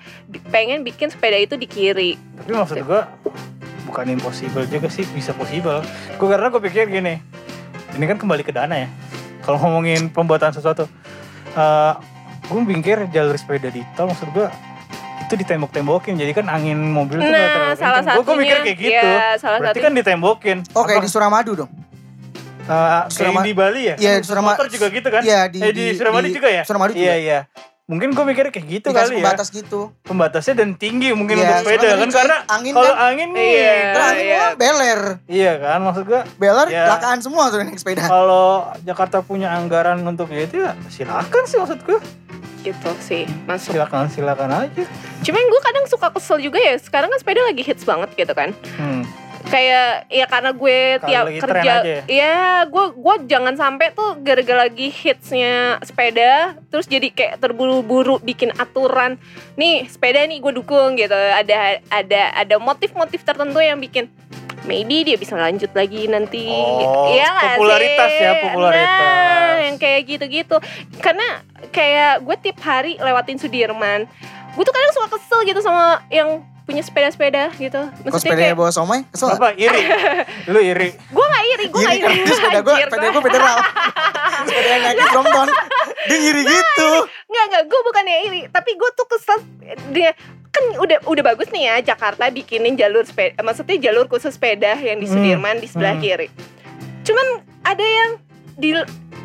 pengen 0.49 0.85
bikin 0.85 1.09
sepeda 1.09 1.37
itu 1.37 1.57
di 1.57 1.65
kiri. 1.65 2.17
Tapi 2.37 2.51
maksud 2.53 2.77
gue 2.81 3.01
bukan 3.89 4.05
impossible 4.07 4.65
juga 4.69 4.87
sih 4.87 5.05
bisa 5.11 5.33
possible. 5.33 5.81
Gue 6.17 6.27
karena 6.29 6.47
gue 6.49 6.61
pikir 6.61 6.89
gini 6.89 7.17
ini 7.91 8.05
kan 8.07 8.17
kembali 8.17 8.45
ke 8.45 8.53
dana 8.53 8.75
ya. 8.77 8.89
Kalau 9.41 9.57
ngomongin 9.57 10.13
pembuatan 10.13 10.53
sesuatu 10.53 10.85
eh 11.57 11.93
gue 12.47 12.61
pikir 12.77 13.09
jalur 13.09 13.35
sepeda 13.35 13.69
di 13.69 13.81
tol 13.97 14.07
maksud 14.07 14.29
gue 14.31 14.47
itu 15.25 15.33
ditembok-tembokin. 15.37 16.21
Jadi 16.21 16.31
kan 16.37 16.45
angin 16.47 16.77
mobil 16.77 17.17
tuh 17.17 17.27
nah 17.27 17.49
terlalu 17.49 17.75
salah 17.77 17.99
kenceng. 18.01 18.15
Gua- 18.17 18.25
gua 18.25 18.35
mikir 18.37 18.57
satunya 18.57 18.65
kayak 18.65 18.77
gitu. 18.77 19.09
ya 19.09 19.27
salah 19.41 19.57
berarti 19.57 19.79
satu 19.79 19.87
kan 19.87 19.93
ditembokin. 19.97 20.57
Oh 20.77 20.83
kayak 20.85 20.99
Apa, 21.01 21.05
di 21.05 21.11
Suramadu 21.11 21.53
dong 21.55 21.71
eh, 22.63 23.01
kayak 23.03 23.09
Surama- 23.09 23.41
di 23.41 23.53
Bali 23.53 23.81
ya 23.83 23.95
Iya, 23.95 24.11
Kan 24.11 24.17
di 24.17 24.27
Surama- 24.27 24.51
motor 24.51 24.67
juga 24.67 24.87
gitu 24.87 25.07
kan 25.07 25.21
Iya 25.21 25.39
di 25.47 25.57
eh 25.59 25.71
di 25.71 25.85
Suramadu 25.93 26.27
juga 26.27 26.49
ya 26.49 26.63
Suramadu 26.63 26.91
juga. 26.91 27.03
iya 27.03 27.15
iya 27.17 27.39
mungkin 27.83 28.09
gue 28.09 28.23
mikir 28.25 28.45
kayak 28.49 28.65
gitu 28.69 28.87
Dikasih 28.87 29.03
kali 29.03 29.13
ya 29.13 29.23
pembatas 29.25 29.47
gitu. 29.49 29.79
pembatasnya 30.01 30.55
dan 30.55 30.69
tinggi 30.73 31.11
mungkin 31.11 31.35
Iya, 31.35 31.43
untuk 31.43 31.57
sepeda 31.67 31.89
kan 31.93 32.09
karena 32.09 32.37
angin 32.47 32.71
kalau 32.71 32.87
kan- 32.89 33.03
angin 33.09 33.29
nih 33.31 33.51
Iya. 33.51 33.75
Terus 33.91 34.07
angin 34.07 34.23
iya. 34.23 34.43
beler. 34.55 35.01
iya 35.27 35.51
kan 35.57 35.79
maksud 35.81 36.03
gue 36.05 36.21
Beler 36.37 36.67
Ya. 36.69 36.87
lakaan 36.87 37.19
semua 37.19 37.43
tuh 37.47 37.59
naik 37.59 37.75
sepeda. 37.75 38.05
kalau 38.05 38.47
Jakarta 38.81 39.19
punya 39.19 39.51
anggaran 39.51 39.99
untuk 40.01 40.29
itu 40.29 40.61
ya 40.61 40.71
silakan 40.87 41.43
sih 41.43 41.57
maksud 41.57 41.83
gue 41.83 41.99
gitu 42.61 42.89
sih 43.01 43.25
masuk 43.43 43.73
silakan 43.73 44.05
silakan 44.07 44.49
aja 44.61 44.85
cuman 45.19 45.43
gue 45.43 45.61
kadang 45.61 45.85
suka 45.85 46.07
kesel 46.11 46.37
juga 46.39 46.61
ya 46.61 46.77
sekarang 46.77 47.09
kan 47.09 47.17
sepeda 47.17 47.41
lagi 47.41 47.59
hits 47.59 47.83
banget 47.83 48.13
gitu 48.15 48.31
kan 48.31 48.53
hmm. 48.77 49.01
Kayak 49.51 50.07
ya 50.07 50.25
karena 50.31 50.51
gue 50.55 50.77
Kalau 50.95 51.07
tiap 51.11 51.25
kerja 51.43 51.73
ya? 51.83 52.01
ya 52.07 52.37
gue 52.65 52.85
gue 52.95 53.15
jangan 53.27 53.53
sampai 53.59 53.91
tuh 53.91 54.15
gara-gara 54.23 54.65
lagi 54.65 54.87
hitsnya 54.87 55.75
sepeda 55.83 56.55
terus 56.71 56.87
jadi 56.87 57.11
kayak 57.11 57.43
terburu-buru 57.43 58.23
bikin 58.23 58.55
aturan 58.55 59.19
nih 59.59 59.91
sepeda 59.91 60.23
nih 60.23 60.39
gue 60.39 60.55
dukung 60.55 60.95
gitu 60.95 61.11
ada 61.11 61.83
ada 61.91 62.21
ada 62.31 62.55
motif-motif 62.57 63.27
tertentu 63.27 63.59
yang 63.59 63.77
bikin 63.77 64.07
maybe 64.63 65.01
dia 65.03 65.17
bisa 65.17 65.33
lanjut 65.33 65.73
lagi 65.73 66.05
nanti. 66.05 66.45
Oh, 66.45 67.09
Iya 67.09 67.33
nggak 67.33 67.49
popularitas 67.57 68.09
sih? 68.13 68.21
ya, 68.21 68.31
popularitas. 68.45 69.01
Nah, 69.01 69.57
yang 69.65 69.77
kayak 69.81 70.01
gitu-gitu. 70.05 70.55
Karena 71.01 71.27
kayak 71.73 72.21
gue 72.21 72.35
tiap 72.45 72.61
hari 72.61 72.93
lewatin 73.01 73.41
Sudirman, 73.41 74.05
gue 74.53 74.63
tuh 74.63 74.69
kadang 74.69 74.93
suka 74.93 75.17
kesel 75.17 75.49
gitu 75.49 75.65
sama 75.65 76.05
yang 76.13 76.45
punya 76.71 76.81
sepeda-sepeda 76.81 77.43
gitu. 77.53 77.81
Kok 77.83 78.01
Maksudnya 78.01 78.19
sepedanya 78.23 78.47
kayak 78.47 78.57
bawa 78.57 78.71
somai? 78.71 78.99
Kesel 79.05 79.27
Apa 79.29 79.49
iri? 79.53 79.81
Lu 80.47 80.59
iri? 80.59 80.89
gue 81.15 81.25
gak 81.27 81.43
iri, 81.45 81.65
gue 81.67 81.81
gak 81.81 81.93
Iri 81.93 82.01
iri. 82.01 82.15
dia 82.21 82.33
sepeda 82.33 82.59
gue, 82.61 82.75
sepeda 82.79 82.97
gua- 83.01 83.13
gue 83.13 83.23
federal. 83.27 83.57
sepeda 84.47 84.67
yang 84.69 84.83
naik 84.83 84.97
Brompton. 85.05 85.47
Dia 86.01 86.17
ngiri 86.17 86.41
gitu. 86.43 86.89
Nggak, 87.27 87.43
nggak, 87.45 87.63
gue 87.65 87.79
bukannya 87.83 88.15
iri 88.23 88.41
Tapi 88.47 88.71
gue 88.73 88.89
tuh 88.91 89.07
kesel 89.07 89.37
Dia 89.93 90.11
kan 90.49 90.63
udah 90.75 90.99
udah 91.05 91.23
bagus 91.23 91.47
nih 91.47 91.63
ya 91.63 91.93
Jakarta 91.93 92.27
bikinin 92.27 92.73
jalur 92.73 93.05
sepeda 93.05 93.39
Maksudnya 93.39 93.77
jalur 93.79 94.05
khusus 94.05 94.33
sepeda 94.33 94.75
Yang 94.75 94.97
di 94.97 95.07
Hmm, 95.07 95.13
Sudirman 95.13 95.55
di 95.57 95.67
sebelah 95.69 95.93
hmm. 95.93 96.01
kiri 96.01 96.27
Cuman 97.01 97.27
ada 97.61 97.85
yang 97.85 98.09
di 98.53 98.75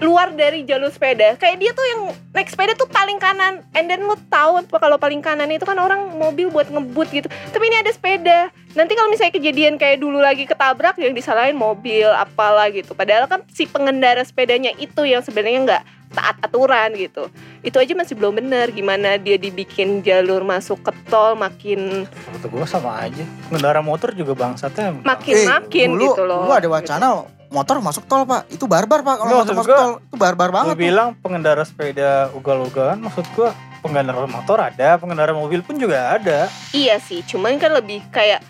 luar 0.01 0.33
dari 0.37 0.65
jalur 0.69 0.93
sepeda. 0.93 1.37
Kayak 1.41 1.57
dia 1.57 1.71
tuh 1.73 1.87
yang 1.89 2.01
naik 2.37 2.53
sepeda 2.53 2.77
tuh 2.77 2.89
paling 2.89 3.17
kanan. 3.17 3.65
And 3.73 3.89
then 3.89 4.05
lu 4.05 4.17
tahu 4.29 4.61
apa 4.61 4.77
kalau 4.77 5.01
paling 5.01 5.25
kanan 5.25 5.49
itu 5.49 5.65
kan 5.65 5.79
orang 5.81 6.13
mobil 6.17 6.53
buat 6.53 6.69
ngebut 6.69 7.09
gitu. 7.13 7.29
Tapi 7.29 7.65
ini 7.65 7.77
ada 7.81 7.91
sepeda. 7.93 8.39
Nanti 8.77 8.93
kalau 8.93 9.09
misalnya 9.09 9.33
kejadian 9.33 9.81
kayak 9.81 10.05
dulu 10.05 10.21
lagi 10.21 10.45
ketabrak 10.45 11.01
Yang 11.01 11.25
disalahin 11.25 11.57
mobil 11.57 12.05
apalah 12.13 12.69
gitu. 12.69 12.93
Padahal 12.93 13.25
kan 13.25 13.41
si 13.49 13.65
pengendara 13.65 14.21
sepedanya 14.21 14.73
itu 14.77 15.09
yang 15.09 15.25
sebenarnya 15.25 15.61
nggak 15.65 15.83
taat 16.13 16.37
aturan 16.45 16.93
gitu. 16.95 17.33
Itu 17.65 17.81
aja 17.81 17.93
masih 17.97 18.15
belum 18.15 18.39
benar 18.39 18.71
gimana 18.71 19.17
dia 19.17 19.41
dibikin 19.41 20.05
jalur 20.05 20.45
masuk 20.47 20.81
ke 20.85 20.93
tol 21.11 21.35
makin 21.35 22.05
Menurut 22.07 22.45
gue 22.53 22.67
sama 22.69 23.01
aja. 23.01 23.25
Pengendara 23.49 23.81
motor 23.81 24.13
juga 24.13 24.37
bangsatnya. 24.37 25.03
makin 25.03 25.35
Eh, 25.35 25.47
makin 25.49 25.89
dulu, 25.97 26.05
gitu 26.05 26.23
loh. 26.25 26.43
Dulu 26.47 26.53
ada 26.53 26.69
wacana 26.69 27.07
motor 27.49 27.79
masuk 27.79 28.05
tol 28.05 28.23
pak. 28.23 28.49
Itu 28.49 28.65
barbar 28.65 29.01
pak. 29.01 29.15
Kalau 29.19 29.33
motor 29.41 29.55
masuk 29.55 29.69
gua- 29.69 29.79
tol 29.79 29.93
itu 30.01 30.17
barbar 30.17 30.49
banget. 30.51 30.73
Gue 30.73 30.83
bilang 30.85 31.09
pengendara 31.17 31.63
sepeda 31.63 32.11
ugal-ugalan, 32.33 32.99
maksud 32.99 33.27
gue 33.33 33.49
pengendara 33.79 34.25
motor 34.25 34.59
ada, 34.59 34.97
pengendara 34.97 35.31
mobil 35.31 35.61
pun 35.61 35.77
juga 35.77 36.11
ada. 36.13 36.51
iya 36.71 36.99
sih 36.99 37.23
cuman 37.23 37.55
kan 37.55 37.71
lebih 37.71 38.03
kayak 38.09 38.43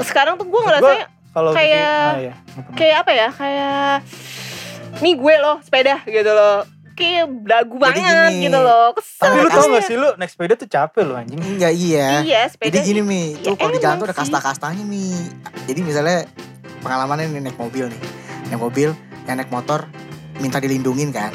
sekarang 0.00 0.38
tuh 0.38 0.46
gue 0.46 0.60
Kalau 1.32 1.50
Kayak- 1.50 1.72
bikin- 1.72 1.82
ah, 1.82 2.16
iya. 2.20 2.34
kayak 2.72 2.96
apa 3.00 3.10
ya 3.10 3.28
kayak 3.32 3.94
nih 5.00 5.14
gue 5.16 5.34
loh 5.40 5.56
sepeda 5.58 6.04
gitu 6.04 6.28
loh 6.28 6.60
kayak 6.92 7.24
dagu 7.42 7.80
banget 7.80 8.04
gini, 8.04 8.46
gitu 8.46 8.58
loh 8.60 8.92
kesel 8.92 9.24
Tapi 9.24 9.36
lu 9.40 9.48
tau 9.48 9.64
gak 9.66 9.82
sih 9.82 9.96
lu 9.96 10.08
naik 10.14 10.28
sepeda 10.28 10.54
tuh 10.54 10.68
capek 10.68 11.02
lu 11.02 11.16
anjing. 11.16 11.40
Enggak 11.40 11.72
iya. 11.72 12.20
iya 12.20 12.40
sepeda 12.46 12.68
Jadi 12.68 12.78
gini 12.84 13.00
mi, 13.00 13.22
Ya 13.34 13.48
tuh 13.48 13.56
kalau 13.56 13.72
di 13.72 13.80
jalan 13.80 13.96
tuh 13.96 14.06
ada 14.06 14.14
kasta-kastanya 14.14 14.84
mi. 14.84 15.08
Jadi 15.64 15.80
misalnya 15.80 16.28
pengalamannya 16.82 17.30
nih 17.30 17.42
naik 17.48 17.58
mobil 17.58 17.88
nih, 17.88 18.00
naik 18.50 18.60
mobil, 18.60 18.90
yang 19.24 19.38
naik 19.38 19.50
motor 19.54 19.86
minta 20.42 20.58
dilindungin 20.58 21.14
kan. 21.14 21.30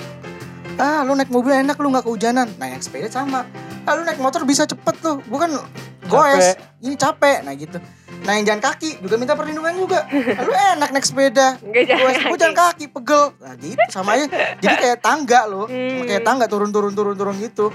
Ah 0.78 1.02
lu 1.02 1.18
naik 1.18 1.34
mobil 1.34 1.56
enak 1.56 1.80
lu 1.82 1.90
nggak 1.90 2.06
kehujanan. 2.06 2.48
Nah 2.62 2.68
yang 2.70 2.82
sepeda 2.84 3.10
sama. 3.10 3.48
Ah 3.88 3.98
lu 3.98 4.06
naik 4.06 4.22
motor 4.22 4.46
bisa 4.46 4.68
cepet 4.68 4.96
tuh, 5.02 5.24
bukan 5.26 5.58
goes. 6.06 6.54
Ini 6.84 6.94
capek, 6.94 7.42
nah 7.42 7.56
gitu. 7.58 7.82
Nah 8.28 8.38
yang 8.38 8.46
jalan 8.46 8.62
kaki 8.62 9.02
juga 9.02 9.16
minta 9.18 9.34
perlindungan 9.34 9.74
juga. 9.74 10.06
Ah, 10.06 10.44
lu 10.44 10.54
enak 10.54 10.90
naik 10.94 11.06
sepeda. 11.06 11.58
Gue 11.64 11.88
gue 11.88 12.38
jalan 12.38 12.56
kaki 12.56 12.86
pegel. 12.92 13.34
Nah 13.42 13.54
gitu 13.58 13.82
sama 13.90 14.20
aja. 14.20 14.26
Jadi 14.62 14.76
kayak 14.78 15.00
tangga 15.02 15.48
loh. 15.50 15.66
Hmm. 15.66 16.06
Kayak 16.06 16.24
tangga 16.28 16.46
turun-turun 16.46 16.94
turun-turun 16.94 17.36
gitu. 17.42 17.74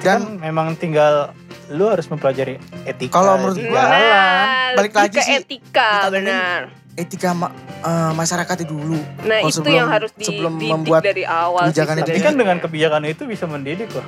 Dan 0.00 0.38
Dan 0.38 0.40
memang 0.40 0.78
tinggal 0.78 1.34
lu 1.68 1.84
harus 1.90 2.08
mempelajari 2.08 2.56
etika. 2.88 3.20
Kalau 3.20 3.36
menurut. 3.36 3.60
Nah, 3.60 4.72
Balik 4.72 4.92
lagi 4.96 5.16
ke 5.18 5.24
sih, 5.24 5.36
etika 5.42 6.08
benar 6.08 6.77
etika 6.98 7.30
ma- 7.30 7.54
eh, 7.80 8.12
masyarakatnya 8.12 8.66
dulu. 8.66 8.98
nah 9.22 9.38
Oh, 9.38 9.46
itu 9.46 9.56
sebelum- 9.56 9.78
yang 9.78 9.88
harus 9.88 10.10
di, 10.12 10.26
sebelum 10.26 10.58
didik 10.58 10.72
membuat 10.74 11.00
dari 11.00 11.22
awal 11.22 11.62
sih 11.62 11.70
kebijakan 11.72 11.94
itu. 11.94 12.00
Tapi 12.00 12.10
sebenarnya. 12.10 12.26
kan 12.26 12.34
dengan 12.36 12.56
kebijakan 12.58 13.02
itu 13.06 13.22
bisa 13.24 13.44
mendidik 13.46 13.88
loh. 13.90 14.06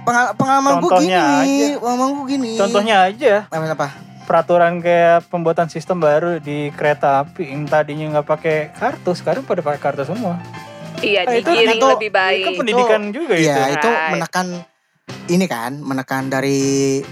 Pengal- 0.00 0.32
pengalaman 0.34 0.72
gue 0.74 0.88
Contohnya 0.88 1.20
gini, 1.20 1.56
aja. 1.60 1.68
pengalaman 1.78 2.08
gue 2.10 2.26
gini. 2.26 2.50
Contohnya 2.56 2.96
aja 3.04 3.34
apa 3.46 3.66
apa? 3.68 3.88
peraturan 4.24 4.76
kayak 4.78 5.24
pembuatan 5.26 5.66
sistem 5.66 5.98
baru 5.98 6.36
di 6.36 6.68
kereta 6.70 7.22
api 7.22 7.48
yang 7.48 7.64
tadinya 7.64 8.04
nggak 8.10 8.28
pakai 8.28 8.56
kartu 8.70 9.12
sekarang 9.12 9.40
pada 9.42 9.60
pakai 9.60 9.80
kartu 9.82 10.04
semua. 10.04 10.36
iya 10.98 11.22
Nah, 11.22 11.32
itu- 11.32 11.48
digiring 11.48 11.78
itu- 11.78 11.92
lebih 11.94 12.10
baik 12.10 12.36
Itu 12.36 12.44
kan 12.44 12.54
pendidikan 12.58 13.02
juga 13.08 13.34
itu. 13.34 13.48
Iya, 13.48 13.64
itu 13.70 13.88
Right. 13.88 14.10
menekan 14.12 14.46
ini 15.26 15.44
kan, 15.44 15.76
menekan 15.76 16.26
dari 16.26 16.60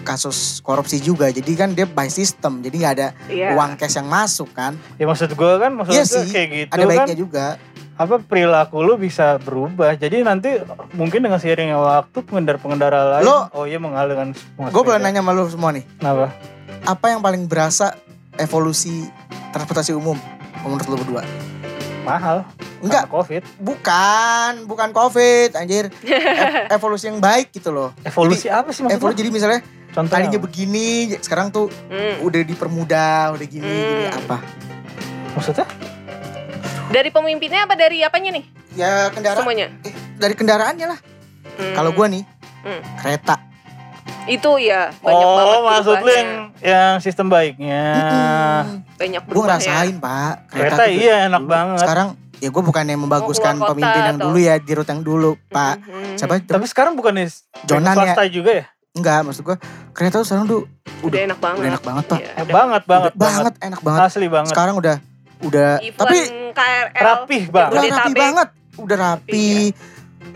kasus 0.01 0.59
korupsi 0.61 0.99
juga. 0.99 1.29
Jadi 1.29 1.53
kan 1.53 1.71
dia 1.71 1.85
by 1.85 2.07
system, 2.07 2.61
jadi 2.61 2.75
nggak 2.75 2.95
ada 2.95 3.09
Iya. 3.27 3.53
uang 3.53 3.77
cash 3.77 3.95
yang 3.95 4.07
masuk 4.07 4.49
kan. 4.51 4.73
Ya 4.97 5.05
maksud 5.05 5.29
gue 5.31 5.53
kan 5.55 5.71
maksud 5.71 5.93
Iya 5.93 6.03
gue 6.03 6.13
sih, 6.19 6.25
kayak 6.27 6.49
gitu 6.51 6.71
ada 6.71 6.81
kan 6.81 6.89
baiknya 6.89 7.17
juga. 7.17 7.47
apa 7.95 8.15
perilaku 8.19 8.77
lu 8.79 8.95
bisa 8.95 9.37
berubah. 9.39 9.93
Jadi 9.95 10.21
nanti 10.21 10.61
mungkin 10.93 11.21
dengan 11.23 11.37
seiringnya 11.37 11.77
waktu 11.77 12.21
pengendara-pengendara 12.21 13.01
lain 13.11 13.25
Lo- 13.25 13.49
oh 13.51 13.65
iya 13.65 13.77
mengalihkan 13.77 14.33
semua 14.33 14.69
Gue 14.69 14.83
boleh 14.83 14.97
nanya 14.99 15.21
sama 15.21 15.33
lu 15.33 15.49
semua 15.49 15.73
nih, 15.73 15.85
Kenapa? 15.97 16.29
apa 16.85 17.07
yang 17.07 17.21
paling 17.21 17.45
berasa 17.45 17.97
evolusi 18.35 19.09
transportasi 19.49 19.93
umum 19.93 20.17
menurut 20.61 20.85
lu 20.87 20.97
berdua? 20.99 21.25
Mahal. 22.03 22.45
Enggak, 22.79 23.05
Karena 23.05 23.15
Covid. 23.15 23.43
bukan, 23.57 24.51
bukan 24.65 24.89
covid, 24.91 25.51
anjir. 25.53 25.89
E- 26.05 26.69
evolusi 26.71 27.07
yang 27.07 27.19
baik 27.19 27.51
gitu 27.51 27.71
loh. 27.71 27.91
Evolusi 28.03 28.47
apa 28.47 28.69
sih 28.69 28.81
maksudnya? 28.81 28.99
Evolusi 28.99 29.19
jadi 29.19 29.31
misalnya 29.31 29.61
Contohnya 29.89 30.13
tadinya 30.23 30.37
apa? 30.37 30.45
begini, 30.45 30.89
sekarang 31.19 31.49
tuh 31.49 31.73
Hmm. 31.89 32.21
udah 32.21 32.43
dipermudah, 32.43 33.33
udah 33.33 33.47
gini, 33.47 33.65
gini 33.65 34.05
Hmm. 34.05 34.19
apa? 34.19 34.37
Maksudnya? 35.33 35.67
dari 36.87 37.11
pemimpinnya 37.11 37.67
apa 37.67 37.75
dari 37.75 37.99
apanya 37.99 38.31
nih 38.31 38.45
Ya 38.73 39.11
kendaraan, 39.11 39.43
semuanya 39.43 39.67
eh, 39.83 39.91
dari 40.15 40.33
kendaraannya 40.33 40.87
lah. 40.87 40.99
Hmm. 41.57 41.75
Kalau 41.75 41.91
gua 41.91 42.07
nih, 42.07 42.23
Hmm. 42.61 42.79
kereta. 42.97 43.37
itu 44.27 44.51
ya 44.59 44.91
banyak 44.99 45.23
oh, 45.25 45.35
banget 45.37 45.61
maksud 45.63 45.97
lu 45.97 46.11
yang 46.11 46.31
yang 46.61 46.93
sistem 46.99 47.27
baiknya. 47.27 47.83
Mm-mm. 47.95 48.63
banyak 48.97 49.23
Gue 49.23 49.31
berubah 49.31 49.47
ya 49.47 49.55
ngerasain 49.63 49.97
pak 49.97 50.35
Kereta 50.51 50.75
tuh 50.77 50.91
iya 50.91 51.17
enak 51.27 51.41
dulu. 51.41 51.53
banget. 51.53 51.79
Sekarang 51.79 52.09
ya 52.39 52.49
gue 52.49 52.63
bukannya 52.63 52.97
membaguskan 52.97 53.57
keluar 53.57 53.67
kota 53.67 53.73
pemimpin 53.73 54.03
yang 54.03 54.19
atau- 54.19 54.27
dulu 54.29 54.39
ya 54.39 54.55
di 54.57 54.73
rute 54.73 54.91
yang 54.91 55.03
dulu 55.03 55.31
pak. 55.47 55.75
Mhm. 55.81 56.17
Siapa? 56.17 56.33
Tapi 56.41 56.67
sekarang 56.67 56.93
bukan 56.95 57.13
nih 57.15 57.29
Jonan 57.65 57.97
ya. 57.97 58.15
juga 58.29 58.51
ya? 58.53 58.65
Enggak 58.93 59.19
maksud 59.23 59.43
gue 59.43 59.57
kereta 59.93 60.21
tuh 60.21 60.27
sekarang 60.27 60.47
tuh 60.47 60.61
udah 61.01 61.19
enak 61.23 61.39
banget 61.39 61.59
udah 61.59 61.71
enak 61.71 61.85
banget 61.85 62.05
pak. 62.07 62.19
Iya, 62.19 62.31
udah. 62.33 62.55
banget 62.55 62.83
banget 62.85 63.13
Udah 63.13 63.21
banget 63.21 63.55
enak 63.61 63.81
banget. 63.81 64.01
Asli 64.03 64.27
banget. 64.27 64.51
Sekarang 64.53 64.75
udah 64.77 64.97
udah 65.37 65.69
Even 65.85 65.99
tapi 66.01 66.19
KRL 66.57 67.05
Rapih 67.05 67.43
banget. 67.53 67.73
udah 67.73 67.83
rapi 67.93 68.13
banget. 68.15 68.49
Udah 68.77 68.97
rapi. 68.97 69.49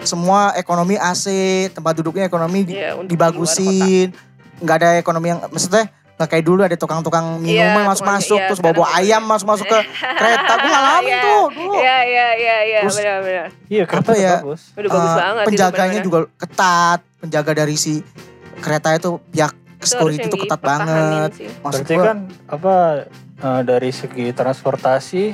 Semua 0.01 0.57
ekonomi 0.57 0.97
AC, 0.97 1.25
tempat 1.73 1.93
duduknya 1.93 2.25
ekonomi 2.25 2.65
Iya, 2.65 2.97
luar 2.97 3.05
dibagusin. 3.05 4.13
Nggak 4.61 4.77
ada 4.77 4.89
ekonomi 4.97 5.27
yang 5.29 5.41
maksudnya 5.49 5.89
nggak 6.21 6.29
kayak 6.29 6.45
dulu 6.45 6.61
ada 6.61 6.77
tukang-tukang 6.77 7.41
minuman 7.41 7.81
Iya, 7.81 7.89
masuk-masuk 7.89 8.29
tukang- 8.29 8.37
iya, 8.37 8.47
terus 8.47 8.61
bawa-bawa 8.61 8.89
ayam 8.95 9.23
masuk-masuk 9.25 9.65
ke 9.65 9.79
kereta. 9.97 10.53
Gue 10.55 10.69
ngalamin 10.71 11.09
Iya. 11.09 11.23
tuh 11.23 11.45
dulu. 11.51 11.73
Iya 11.73 11.97
iya 12.05 12.27
iya 12.37 12.57
iya 12.63 12.81
Terus- 12.85 12.99
benar-benar. 13.01 13.49
Iya, 13.67 13.83
kereta 13.87 14.13
ya? 14.13 14.35
bagus. 14.39 14.61
Udah 14.71 14.91
bagus 14.91 15.09
Eh, 15.09 15.17
banget. 15.19 15.45
penjaganya 15.49 15.99
juga 16.01 16.19
ketat 16.37 17.01
penjaga 17.17 17.53
dari 17.55 17.75
si 17.75 18.05
kereta 18.59 18.89
itu 18.93 19.11
pihak 19.27 19.53
Itu 19.75 19.87
security 19.87 20.27
itu 20.27 20.37
ketat 20.39 20.61
banget 20.61 21.31
sih. 21.35 21.49
maksud 21.59 21.81
Berarti 21.81 21.95
gua 21.95 22.05
kan 22.07 22.19
apa 22.47 22.75
eh, 23.41 23.61
dari 23.65 23.91
segi 23.91 24.27
transportasi 24.31 25.25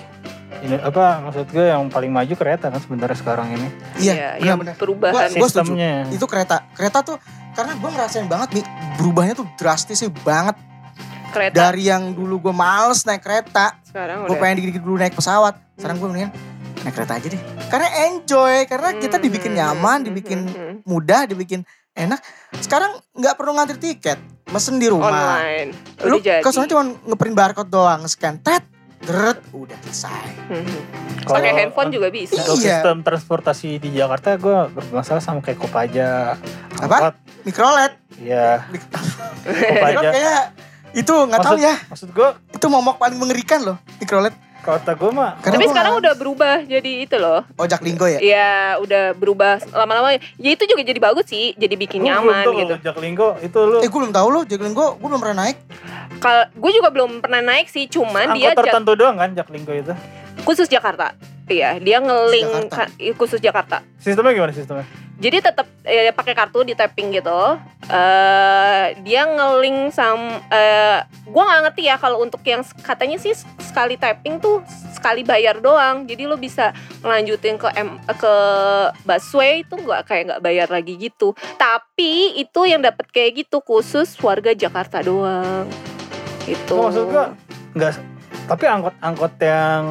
ini 0.56 0.78
apa 0.78 1.20
maksud 1.20 1.46
gue 1.48 1.66
yang 1.66 1.86
paling 1.86 2.08
maju 2.08 2.32
kereta 2.32 2.70
kan 2.70 2.78
sebenarnya 2.78 3.12
sekarang 3.14 3.50
ini. 3.50 3.68
iya 3.98 4.38
benar-benar 4.38 4.74
perubahan. 4.76 5.12
Gua 5.32 5.50
setuju. 5.50 5.74
Sistemnya. 5.74 6.06
itu 6.08 6.22
kereta 6.24 6.62
kereta 6.72 7.02
tuh 7.02 7.18
karena 7.52 7.74
gue 7.74 7.88
ngerasain 7.88 8.24
banget 8.24 8.48
nih 8.54 8.64
berubahnya 8.94 9.34
tuh 9.34 9.46
drastis 9.54 9.98
sih 9.98 10.10
banget 10.22 10.54
kereta 11.36 11.54
dari 11.54 11.82
yang 11.84 12.02
dulu 12.10 12.40
gue 12.40 12.54
males 12.56 13.04
naik 13.04 13.20
kereta 13.20 13.76
sekarang 13.84 14.24
gue 14.24 14.32
udah. 14.32 14.40
pengen 14.40 14.54
dikit-dikit 14.56 14.82
dulu 14.82 14.96
naik 14.96 15.12
pesawat 15.12 15.54
sekarang 15.76 15.96
gue 16.00 16.08
mendingan 16.08 16.32
naik 16.80 16.94
kereta 16.94 17.12
aja 17.14 17.28
deh 17.28 17.42
karena 17.68 17.88
enjoy 18.08 18.54
karena 18.64 18.88
kita 18.96 19.16
dibikin 19.18 19.52
Hmm, 19.52 19.60
nyaman 19.60 19.98
hmm, 20.00 20.06
dibikin 20.08 20.38
hmm, 20.42 20.56
hmm. 20.56 20.76
mudah 20.84 21.28
dibikin 21.28 21.60
enak 21.92 22.20
sekarang 22.58 22.92
nggak 23.12 23.34
perlu 23.36 23.52
ngantri 23.52 23.76
tiket 23.76 24.16
mesen 24.46 24.78
di 24.78 24.86
rumah 24.86 25.10
online. 25.42 25.70
lu 26.06 26.16
Udah 26.16 26.38
ke 26.40 26.48
sana 26.48 26.64
cuma 26.64 26.82
ngeprint 27.02 27.34
barcode 27.34 27.68
doang 27.68 28.04
scan 28.06 28.38
tet 28.38 28.62
deret 28.96 29.38
udah 29.52 29.76
selesai. 29.84 30.24
Kalau 31.22 31.36
Pakai 31.36 31.52
handphone 31.52 31.90
juga 31.90 32.08
bisa. 32.08 32.38
Iya. 32.38 32.80
sistem 32.80 33.02
transportasi 33.02 33.76
di 33.76 33.92
Jakarta 33.92 34.34
gue 34.34 34.56
bermasalah 34.72 35.20
sama 35.20 35.44
kayak 35.44 35.58
Kopaja. 35.58 36.34
Apa? 36.80 36.96
Angkot, 37.12 37.14
mikrolet 37.44 37.92
Iya, 38.16 38.64
Kopaja. 39.44 40.08
kayak 40.10 40.42
itu 40.96 41.12
nggak 41.12 41.38
tahu 41.38 41.56
ya 41.58 41.74
Maksud 41.86 42.08
gue 42.10 42.28
itu 42.50 42.66
momok 42.66 42.96
paling 42.96 43.14
mengerikan 43.14 43.60
loh 43.62 43.76
mikrolet 43.96 44.32
Kalau 44.58 44.80
kata 44.80 44.92
gue 44.92 45.10
mah 45.12 45.30
Karena 45.38 45.54
Tapi 45.54 45.62
gua 45.62 45.70
sekarang 45.70 45.92
udah 45.96 46.12
berubah 46.14 46.56
jadi 46.64 46.90
itu 47.00 47.16
loh. 47.16 47.44
ojak 47.54 47.78
linggo 47.80 48.02
ya 48.04 48.18
Iya, 48.18 48.52
udah 48.78 49.04
berubah 49.12 49.62
lama-lama. 49.70 50.10
Ya 50.34 50.50
itu 50.50 50.64
juga 50.64 50.82
jadi 50.82 50.98
bagus 50.98 51.26
sih, 51.26 51.54
jadi 51.54 51.76
bikin 51.76 52.00
Lu 52.00 52.08
nyaman 52.08 52.24
belum 52.24 52.42
tahu 52.42 52.54
gitu. 52.56 52.72
loh, 52.72 52.80
Jaklinggo 52.82 53.28
itu 53.40 53.58
lu 53.60 53.78
eh 53.78 53.86
gue 53.86 53.98
belum 54.00 54.10
tahu 54.10 54.26
loh 54.28 54.40
ojak 54.42 54.58
linggo 54.58 54.86
gue 54.92 55.06
belum 55.06 55.20
pernah 55.20 55.36
naik 55.44 55.56
Kalau 56.16 56.42
gue 56.50 56.70
juga 56.72 56.88
belum 56.90 57.10
pernah 57.20 57.42
naik 57.44 57.68
sih, 57.68 57.86
cuman 57.86 58.32
dia 58.32 58.50
angkot 58.50 58.58
ja- 58.58 58.60
tertentu 58.66 58.92
doang 58.96 59.14
kan 59.14 59.30
Jaklinggo 59.30 59.70
itu. 59.70 59.94
khusus 60.42 60.66
Jakarta. 60.66 61.14
Iya, 61.46 61.78
dia 61.78 62.00
ngeling 62.00 62.66
Jakarta. 62.66 62.88
ka- 62.88 63.14
khusus 63.14 63.38
Jakarta. 63.38 63.76
Sistemnya 63.96 64.32
gimana 64.32 64.50
sistemnya? 64.50 64.82
Jadi 65.16 65.40
tetap 65.40 65.64
eh, 65.88 66.12
pakai 66.12 66.36
kartu 66.36 66.60
di 66.60 66.76
tapping 66.76 67.16
gitu. 67.16 67.56
eh 67.86 68.98
dia 69.06 69.22
ngeling 69.24 69.94
sam 69.94 70.42
eh 70.50 71.00
gua 71.30 71.42
nggak 71.46 71.62
ngerti 71.70 71.82
ya 71.86 71.96
kalau 71.96 72.18
untuk 72.20 72.42
yang 72.42 72.66
katanya 72.82 73.16
sih 73.16 73.32
sekali 73.62 73.94
tapping 73.94 74.42
tuh 74.42 74.60
sekali 74.92 75.24
bayar 75.24 75.62
doang. 75.62 76.04
Jadi 76.04 76.28
lo 76.28 76.36
bisa 76.36 76.76
melanjutin 77.00 77.56
ke 77.56 77.68
M 77.78 77.96
ke 78.12 78.34
busway 79.08 79.64
itu 79.64 79.74
nggak 79.78 80.02
kayak 80.04 80.22
nggak 80.28 80.42
bayar 80.44 80.68
lagi 80.68 81.00
gitu. 81.00 81.32
Tapi 81.56 82.36
itu 82.36 82.60
yang 82.68 82.84
dapat 82.84 83.08
kayak 83.08 83.46
gitu 83.46 83.64
khusus 83.64 84.12
warga 84.20 84.52
Jakarta 84.52 85.00
doang. 85.00 85.64
Itu. 86.44 86.76
Maksud 86.76 87.08
gua 87.08 87.32
enggak 87.72 87.96
tapi 88.46 88.64
angkot-angkot 88.70 89.32
yang 89.42 89.82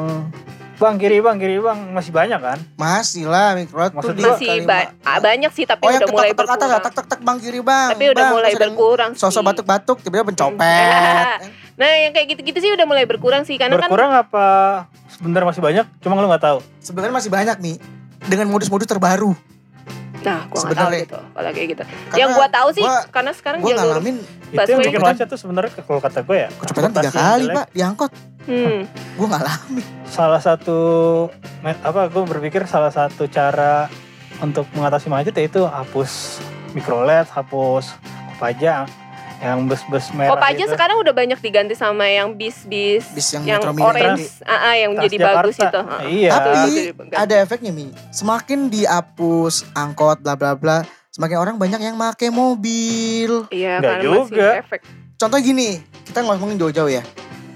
Bang 0.75 0.95
kiri 0.95 1.17
bang 1.17 1.35
kiri 1.35 1.55
bang 1.57 1.79
masih 1.89 2.11
banyak 2.11 2.35
kan? 2.37 2.59
masih 2.75 3.23
lah 3.25 3.53
mikrot 3.53 3.91
tuh 3.91 4.11
gua- 4.11 4.35
masih 4.35 4.59
ba- 4.61 4.91
ma- 4.91 5.07
ah, 5.07 5.19
banyak 5.19 5.47
sih 5.49 5.63
tapi 5.63 5.79
oh 5.79 5.89
yang 5.89 6.01
udah 6.01 6.09
mulai 6.09 6.29
ketok 6.29 6.43
atas 6.43 6.51
ya 6.51 6.55
berkurang. 6.67 6.83
tak 6.83 6.93
tak 6.93 7.05
tak 7.07 7.19
bang 7.21 7.37
kiri 7.39 7.61
bang 7.61 7.87
Tapi 7.89 8.03
udah 8.05 8.15
Bang, 8.17 8.33
mulai 8.33 8.53
berkurang 8.53 9.11
sih. 9.11 9.21
sosok 9.21 9.41
batuk 9.41 9.65
batuk 9.65 9.97
tiba-tiba 9.99 10.27
pencopet 10.27 11.39
Nah, 11.75 11.91
yang 11.97 12.11
kayak 12.11 12.27
gitu-gitu 12.29 12.57
sih 12.57 12.71
udah 12.71 12.83
mulai 12.83 13.03
berkurang 13.03 13.43
sih 13.43 13.55
karena 13.55 13.75
kan 13.75 13.87
Berkurang 13.87 14.11
apa 14.13 14.47
sebenarnya 15.09 15.47
masih 15.49 15.59
banyak? 15.61 15.85
Cuma 15.99 16.15
lu 16.15 16.27
nggak 16.27 16.43
tahu. 16.45 16.57
sebenarnya 16.79 17.13
masih 17.13 17.29
banyak 17.29 17.57
nih 17.57 17.75
dengan 18.25 18.47
modus-modus 18.47 18.85
terbaru 18.85 19.31
Nah, 20.21 20.41
gua 20.43 20.57
nggak 20.57 20.73
tahu 20.73 20.89
Sebenarnya. 20.89 21.01
gitu. 21.01 21.19
Kalau 21.29 21.49
kayak 21.51 21.67
gitu. 21.69 21.83
Karena 21.85 22.17
yang 22.17 22.29
gua 22.33 22.47
tahu 22.49 22.67
sih 22.71 22.81
gua- 22.81 23.05
karena 23.07 23.31
sekarang 23.31 23.59
gue 23.59 23.69
jalur 23.69 23.83
ngalamin 23.93 24.15
Itu 24.47 24.59
yang 24.67 24.79
bikin 24.81 25.01
macet 25.01 25.27
tuh 25.27 25.37
sebenarnya 25.37 25.71
kalau 25.77 25.99
kata 25.99 26.19
gue 26.21 26.37
ya. 26.37 26.49
kecopetan 26.51 26.91
tiga 26.91 27.11
kali 27.11 27.45
pak 27.47 27.65
di 27.69 27.81
angkot 27.81 28.11
hmm, 28.45 28.77
gue 29.17 29.27
ngalamin 29.27 29.85
Salah 30.05 30.39
satu 30.39 30.79
apa 31.61 32.07
gue 32.07 32.23
berpikir 32.23 32.63
salah 32.65 32.89
satu 32.89 33.25
cara 33.25 33.89
untuk 34.37 34.63
mengatasi 34.71 35.07
macet 35.07 35.35
yaitu 35.35 35.63
hapus 35.63 36.39
mikrolet, 36.71 37.25
hapus 37.25 37.95
kopaja 38.29 38.83
yang 39.37 39.63
bus-bus 39.63 40.11
merah 40.11 40.31
Kopaja 40.31 40.61
itu. 40.61 40.71
sekarang 40.71 40.95
udah 40.97 41.11
banyak 41.11 41.35
diganti 41.37 41.73
sama 41.73 42.05
yang 42.05 42.31
bis-bis 42.31 43.03
bis 43.11 43.27
yang, 43.29 43.43
yang 43.43 43.59
Metro 43.59 43.71
Mini 43.71 43.83
orange, 43.83 44.23
ah, 44.41 44.55
ah, 44.63 44.73
yang 44.73 44.91
jadi 44.93 45.15
Transjakarta. 45.17 45.39
bagus 45.41 45.55
itu. 45.57 45.79
Ah, 45.81 46.01
Iya. 46.01 46.29
Tapi 46.31 46.59
itu 46.69 47.15
ada 47.15 47.35
efeknya 47.37 47.71
mi 47.71 47.85
semakin 48.09 48.59
dihapus 48.67 49.67
angkot 49.73 50.19
bla 50.19 50.33
bla 50.33 50.53
bla 50.53 50.77
semakin 51.09 51.37
orang 51.37 51.55
banyak 51.55 51.79
yang 51.81 51.95
make 51.95 52.27
mobil 52.29 53.47
Iya, 53.49 53.79
Nggak 53.79 53.91
karena 53.93 54.03
masih 54.05 54.19
juga. 54.25 54.47
efek. 54.57 54.79
contoh 55.15 55.39
gini 55.39 55.69
kita 56.03 56.19
ngomongin 56.21 56.55
jauh-jauh 56.57 56.91
ya 56.93 57.03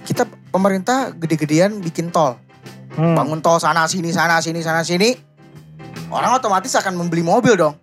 kita 0.10 0.24
pemerintah 0.50 1.14
gede-gedean 1.14 1.78
bikin 1.80 2.10
tol 2.10 2.42
Hmm. 2.90 3.14
bangun 3.14 3.38
tol 3.40 3.62
sana 3.62 3.86
sini 3.86 4.10
sana 4.10 4.42
sini 4.42 4.60
sana 4.60 4.82
sini 4.82 5.14
orang 6.10 6.36
otomatis 6.36 6.74
akan 6.74 6.98
membeli 6.98 7.22
mobil 7.22 7.54
dong 7.56 7.78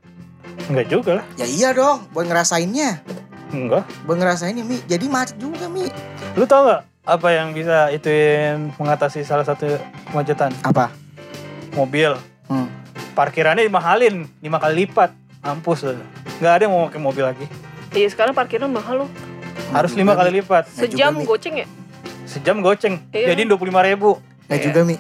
Enggak 0.67 0.87
juga 0.89 1.11
lah. 1.17 1.25
ya 1.37 1.47
iya 1.47 1.71
dong 1.71 2.11
buat 2.11 2.27
ngerasainnya 2.27 3.01
Enggak. 3.49 3.87
buat 4.03 4.19
ngerasainnya 4.19 4.61
mi 4.61 4.83
jadi 4.83 5.07
macet 5.07 5.39
juga 5.39 5.71
mi 5.71 5.87
Lu 6.35 6.45
tau 6.45 6.67
nggak 6.67 6.83
apa 7.07 7.29
yang 7.31 7.55
bisa 7.55 7.89
ituin 7.89 8.75
mengatasi 8.75 9.23
salah 9.23 9.47
satu 9.47 9.79
kemacetan? 10.11 10.51
apa 10.61 10.91
Mobil. 11.73 12.13
Hmm. 12.45 12.67
Parkirannya 13.13 13.63
dimahalin 13.63 14.27
lima 14.37 14.59
kali 14.59 14.85
lipat. 14.85 15.15
Mampus 15.41 15.87
lu. 15.87 15.97
Nggak 16.37 16.53
ada 16.53 16.63
yang 16.63 16.73
mau 16.73 16.89
pakai 16.89 16.99
mobil 16.99 17.21
lagi. 17.23 17.47
Iya, 17.93 18.09
sekarang 18.11 18.33
parkiran 18.33 18.69
mahal 18.69 19.05
loh. 19.05 19.11
Harus 19.71 19.93
lima 19.93 20.13
kali 20.13 20.41
lipat. 20.41 20.69
Sejam 20.69 21.15
goceng 21.23 21.63
ya? 21.63 21.67
Sejam 22.27 22.61
goceng. 22.61 23.01
Iya. 23.11 23.33
Jadi 23.33 23.47
dua 23.47 23.57
puluh 23.57 23.71
lima 23.71 23.81
ribu. 23.81 24.19
nggak 24.47 24.59
Iya. 24.59 24.67
juga 24.69 24.81
mi 24.83 24.97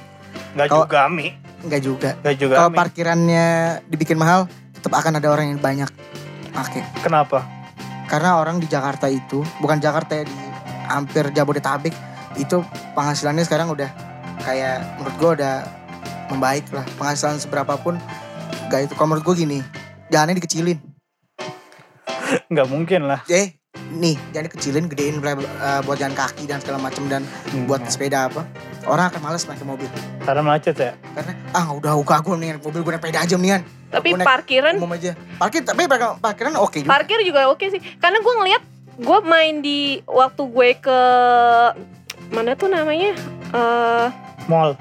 Nggak 0.55 0.67
Kalau- 0.67 0.85
juga 0.85 1.01
mi. 1.07 1.27
nggak 1.59 1.81
juga 1.81 2.11
Nggak 2.19 2.37
juga 2.37 2.55
kalau 2.57 2.71
parkirannya 2.73 3.47
dibikin 3.85 4.17
mahal 4.17 4.47
tetap 4.73 4.93
akan 4.93 5.19
ada 5.19 5.29
orang 5.29 5.47
yang 5.49 5.59
banyak 5.59 5.87
pakai 6.53 6.83
Kenapa? 6.99 7.43
karena 8.07 8.37
orang 8.37 8.59
di 8.59 8.67
Jakarta 8.67 9.07
itu 9.07 9.43
bukan 9.57 9.77
Jakarta 9.77 10.15
ya 10.15 10.23
di 10.23 10.37
hampir 10.87 11.27
Jabodetabek 11.29 11.91
itu 12.37 12.63
penghasilannya 12.93 13.43
sekarang 13.43 13.67
udah 13.69 13.91
kayak 14.41 14.79
menurut 14.97 15.15
gue 15.17 15.31
udah 15.37 15.55
membaik 16.29 16.71
lah 16.71 16.87
penghasilan 16.95 17.37
seberapa 17.37 17.75
pun 17.77 17.99
gak 18.67 18.87
itu 18.87 18.95
kalau 18.95 19.09
menurut 19.09 19.27
gue 19.27 19.37
gini 19.41 19.59
jalannya 20.09 20.37
dikecilin 20.37 20.79
Nggak 22.47 22.67
mungkin 22.67 23.07
lah. 23.07 23.23
eh 23.29 23.59
nih 23.93 24.17
jangan 24.31 24.45
dikecilin 24.47 24.85
gedein 24.87 25.17
eh, 25.19 25.81
buat 25.83 25.97
jalan 25.97 26.13
kaki 26.13 26.45
dan 26.45 26.59
segala 26.59 26.79
macam 26.79 27.07
dan 27.07 27.23
Hmm, 27.49 27.65
buat 27.65 27.81
ya. 27.81 27.89
sepeda 27.89 28.19
apa 28.27 28.43
orang 28.85 29.09
akan 29.09 29.21
males 29.21 29.43
pakai 29.43 29.63
mobil. 29.63 29.89
Karena 30.21 30.43
macet 30.43 30.75
ya. 30.75 30.93
karena 31.13 31.33
ah 31.51 31.67
udah 31.71 31.93
udah 31.97 32.19
gue 32.19 32.33
mendingan 32.33 32.59
mobil 32.59 32.81
gue 32.81 32.93
naik 32.93 33.01
sepeda 33.01 33.19
aja 33.21 33.35
mendingan. 33.35 33.63
Tapi 33.87 34.09
Aku 34.09 34.17
naik 34.17 34.27
parkiran 34.27 34.75
umum 34.77 34.93
aja. 34.93 35.13
Parkir 35.37 35.61
tapi 35.63 35.83
parkir- 35.85 36.19
parkiran 36.19 36.53
oke 36.57 36.79
juga. 36.79 36.91
Parkir 36.91 37.19
juga 37.23 37.41
oke 37.47 37.67
sih. 37.69 37.81
Karena 37.97 38.19
gue 38.19 38.35
ngeliat 38.35 38.63
gue 38.97 39.19
main 39.23 39.55
di 39.61 39.81
waktu 40.05 40.43
gue 40.45 40.69
ke 40.79 40.99
mana 42.29 42.53
tuh 42.53 42.67
namanya? 42.67 43.15
Eh 43.53 44.07
Mall. 44.47 44.75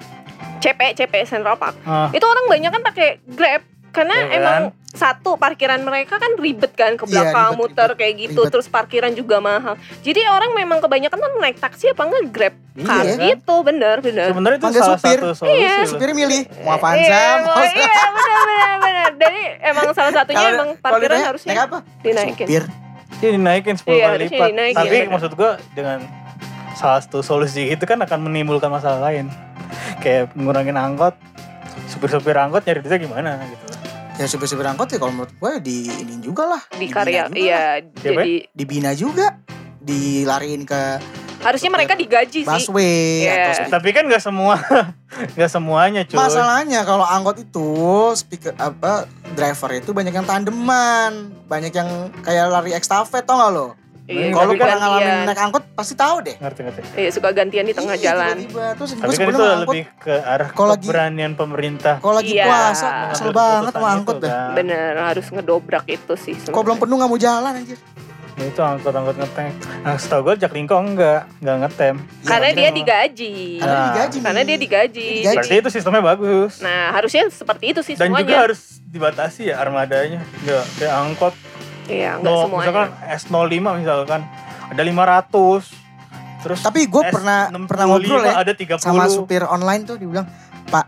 CP 0.57 0.97
CP 0.97 1.13
Central 1.23 1.55
Park. 1.55 1.77
Ah, 1.83 2.09
itu 2.09 2.23
orang 2.23 2.45
banyak 2.47 2.71
kan 2.71 2.81
pakai 2.83 3.07
grab. 3.27 3.61
Karena 3.91 4.15
Iya 4.19 4.39
kan? 4.39 4.61
Satu 4.95 5.35
parkiran 5.35 5.79
mereka 5.79 6.15
kan 6.15 6.33
ribet 6.35 6.71
kan 6.71 6.93
ke 6.93 7.03
Iya, 7.03 7.11
belakang 7.27 7.49
ribet, 7.49 7.59
muter 7.61 7.85
ribet, 7.85 7.97
kayak 7.97 8.13
gitu 8.17 8.39
ribet. 8.39 8.51
terus 8.51 8.67
parkiran 8.67 9.11
juga 9.11 9.37
mahal 9.39 9.75
jadi 10.01 10.25
orang 10.27 10.51
memang 10.51 10.79
kebanyakan 10.79 11.15
kan 11.17 11.31
naik 11.37 11.57
taksi 11.57 11.91
apa 11.91 12.01
enggak 12.01 12.23
grab 12.27 12.53
iya 12.73 12.83
car 12.83 13.03
kan? 13.05 13.17
gitu 13.21 13.55
bener 13.61 13.95
bener 13.99 14.27
Sebenarnya 14.29 14.57
itu 14.57 14.65
Panggil 14.65 14.81
salah 14.81 14.97
supir. 14.97 15.17
satu 15.17 15.29
solusi 15.35 15.59
Iya. 15.61 15.75
supir 15.85 16.09
milih 16.11 16.41
mau 16.61 16.73
Avanza 16.73 16.99
iya, 17.01 17.25
mau 17.37 17.51
mau- 17.51 17.63
iya 17.63 18.03
bener 18.09 18.39
bener 18.41 18.73
bener 18.79 19.09
jadi 19.17 19.41
emang 19.65 19.85
salah 19.91 20.13
satunya 20.13 20.39
Kalau- 20.41 20.55
emang 20.55 20.69
parkiran 20.77 21.03
ditanya, 21.05 21.27
harusnya 21.27 21.49
naik 21.49 21.61
apa 21.61 21.77
dinaikin 22.01 22.47
supir 22.47 22.63
Iya 23.15 23.31
dinaikin 23.31 23.75
10 23.75 23.87
Iya, 23.89 24.05
kali 24.05 24.17
lipat. 24.27 24.47
dinaikin, 24.49 24.75
Tapi 24.75 24.91
bener. 24.97 25.07
maksud 25.09 25.31
gua 25.33 25.51
dengan 25.71 25.99
salah 26.73 26.99
satu 26.99 27.19
solusi 27.21 27.63
itu 27.65 27.79
kan 27.81 27.95
akan 27.97 28.19
menimbulkan 28.21 28.67
masalah 28.67 28.99
lain. 29.01 29.31
Kayak 29.97 30.35
ngurangin 30.35 30.75
angkot, 30.75 31.15
supir-supir 31.87 32.35
angkot 32.35 32.61
nyari 32.61 32.83
duitnya 32.83 32.99
gimana 32.99 33.39
gitu. 33.47 33.65
Ya 34.15 34.25
supir-supir 34.25 34.63
angkot 34.63 34.87
ya 34.87 34.97
kalau 34.97 35.11
menurut 35.11 35.33
gue 35.33 35.51
di 35.61 35.77
ini 35.91 36.15
juga 36.19 36.43
lah 36.49 36.61
di 36.71 36.87
dibina 36.87 36.95
karya 36.95 37.23
iya 37.33 37.63
Siapa? 37.93 38.21
jadi 38.21 38.31
dibina 38.49 38.91
juga 38.91 39.35
dilariin 39.79 40.63
ke 40.63 40.81
harusnya 41.37 41.69
mereka 41.69 41.93
digaji 41.93 42.41
sih 42.41 42.47
busway 42.47 43.21
Iya. 43.21 43.53
atau. 43.61 43.77
Tapi 43.77 43.93
kan 43.93 44.09
nggak 44.09 44.17
semua, 44.17 44.57
nggak 45.37 45.51
semuanya 45.51 46.01
cuy. 46.01 46.17
masalahnya 46.17 46.81
kalau 46.81 47.05
angkot 47.05 47.37
itu 47.37 47.69
speaker 48.17 48.49
apa 48.57 49.05
driver 49.33 49.69
itu 49.71 49.93
banyak 49.93 50.09
yang 50.11 50.25
tandeman 50.25 51.29
banyak 51.45 51.69
yang 51.69 51.85
kayak 52.25 52.49
lari 52.49 52.73
ekstafet 52.73 53.21
tau 53.23 53.37
gak 53.37 53.51
lo 53.53 53.77
Iya, 54.05 54.29
kalau 54.29 54.53
kan 54.53 54.61
pernah 54.61 54.77
ngalamin 54.77 55.01
gantian. 55.03 55.25
naik 55.25 55.39
angkot 55.41 55.63
pasti 55.73 55.93
tahu 55.95 56.15
deh 56.21 56.35
Ngerti 56.37 56.59
ngerti. 56.61 56.81
Iya, 56.93 57.09
suka 57.09 57.29
gantian 57.31 57.65
di 57.65 57.73
tengah 57.73 57.95
Iya, 57.95 58.03
jalan 58.05 58.35
tiba-tiba. 58.39 58.65
terus 58.75 58.89
Tapi 58.93 59.01
kan 59.11 59.25
itu 59.25 59.33
angkot 59.35 59.61
lebih 59.65 59.83
ke 59.97 60.13
arah 60.15 60.49
Kalau 60.51 60.69
lagi- 60.71 60.85
keberanian 60.85 61.33
pemerintah. 61.33 61.95
kalau 61.97 62.15
lagi 62.15 62.31
Iya. 62.31 62.45
puasa 62.45 62.87
kesel 63.09 63.29
banget 63.31 63.71
sama 63.71 63.81
keputusan 63.81 63.97
angkot 63.97 64.15
dah 64.19 64.29
kan. 64.29 64.49
bener 64.53 64.91
harus 64.99 65.25
ngedobrak 65.27 65.85
itu 65.87 66.13
sih 66.15 66.35
kok 66.37 66.53
belum 66.59 66.77
penuh 66.77 66.95
gak 66.95 67.09
mau 67.09 67.19
jalan 67.19 67.51
anjir 67.55 67.79
Ya, 68.35 68.45
itu 68.45 68.59
angkot-angkot 68.59 69.15
ngetem. 69.15 69.47
Nah, 69.79 69.95
setahu 69.95 70.27
gue 70.27 70.35
Jaklingko 70.37 70.75
enggak, 70.75 71.23
enggak 71.39 71.55
ngetem. 71.57 71.95
Iya, 71.95 72.27
karena 72.27 72.49
dia 72.51 72.69
digaji 72.69 73.33
karena 73.55 73.71
Nah, 73.71 73.85
digaji 73.87 74.17
karena 74.19 74.41
dia 74.43 74.57
digaji 74.59 75.07
Dia 75.07 75.15
digaji. 75.23 75.37
Berarti 75.39 75.55
itu 75.55 75.69
sistemnya 75.71 76.03
bagus. 76.03 76.51
nah 76.59 76.91
harusnya 76.91 77.31
seperti 77.31 77.65
itu 77.71 77.79
sih 77.81 77.95
Dan 77.95 78.11
juga 78.11 78.19
semuanya 78.19 78.37
harus 78.43 78.61
dibatasi 78.85 79.41
ya 79.47 79.55
armadanya. 79.57 80.19
Enggak 80.37 80.67
kayak 80.75 80.93
angkot 80.93 81.33
iya 81.87 82.17
nggak 82.17 82.25
No, 82.25 82.45
semuanya. 82.45 82.59
misalkan 82.61 82.87
S05 83.07 83.53
misalkan 83.75 84.21
ada 84.65 84.81
500. 84.81 85.85
Terus 86.41 86.59
tapi 86.61 86.85
gue 86.85 87.03
pernah 87.09 87.49
S65 87.49 87.65
pernah 87.65 87.85
ngobrol 87.87 88.21
ya 88.21 88.33
ada 88.37 88.53
30. 88.53 88.77
sama 88.77 89.05
supir 89.07 89.41
online 89.41 89.81
tuh 89.83 89.97
dibilang 89.97 90.25
Pak 90.65 90.85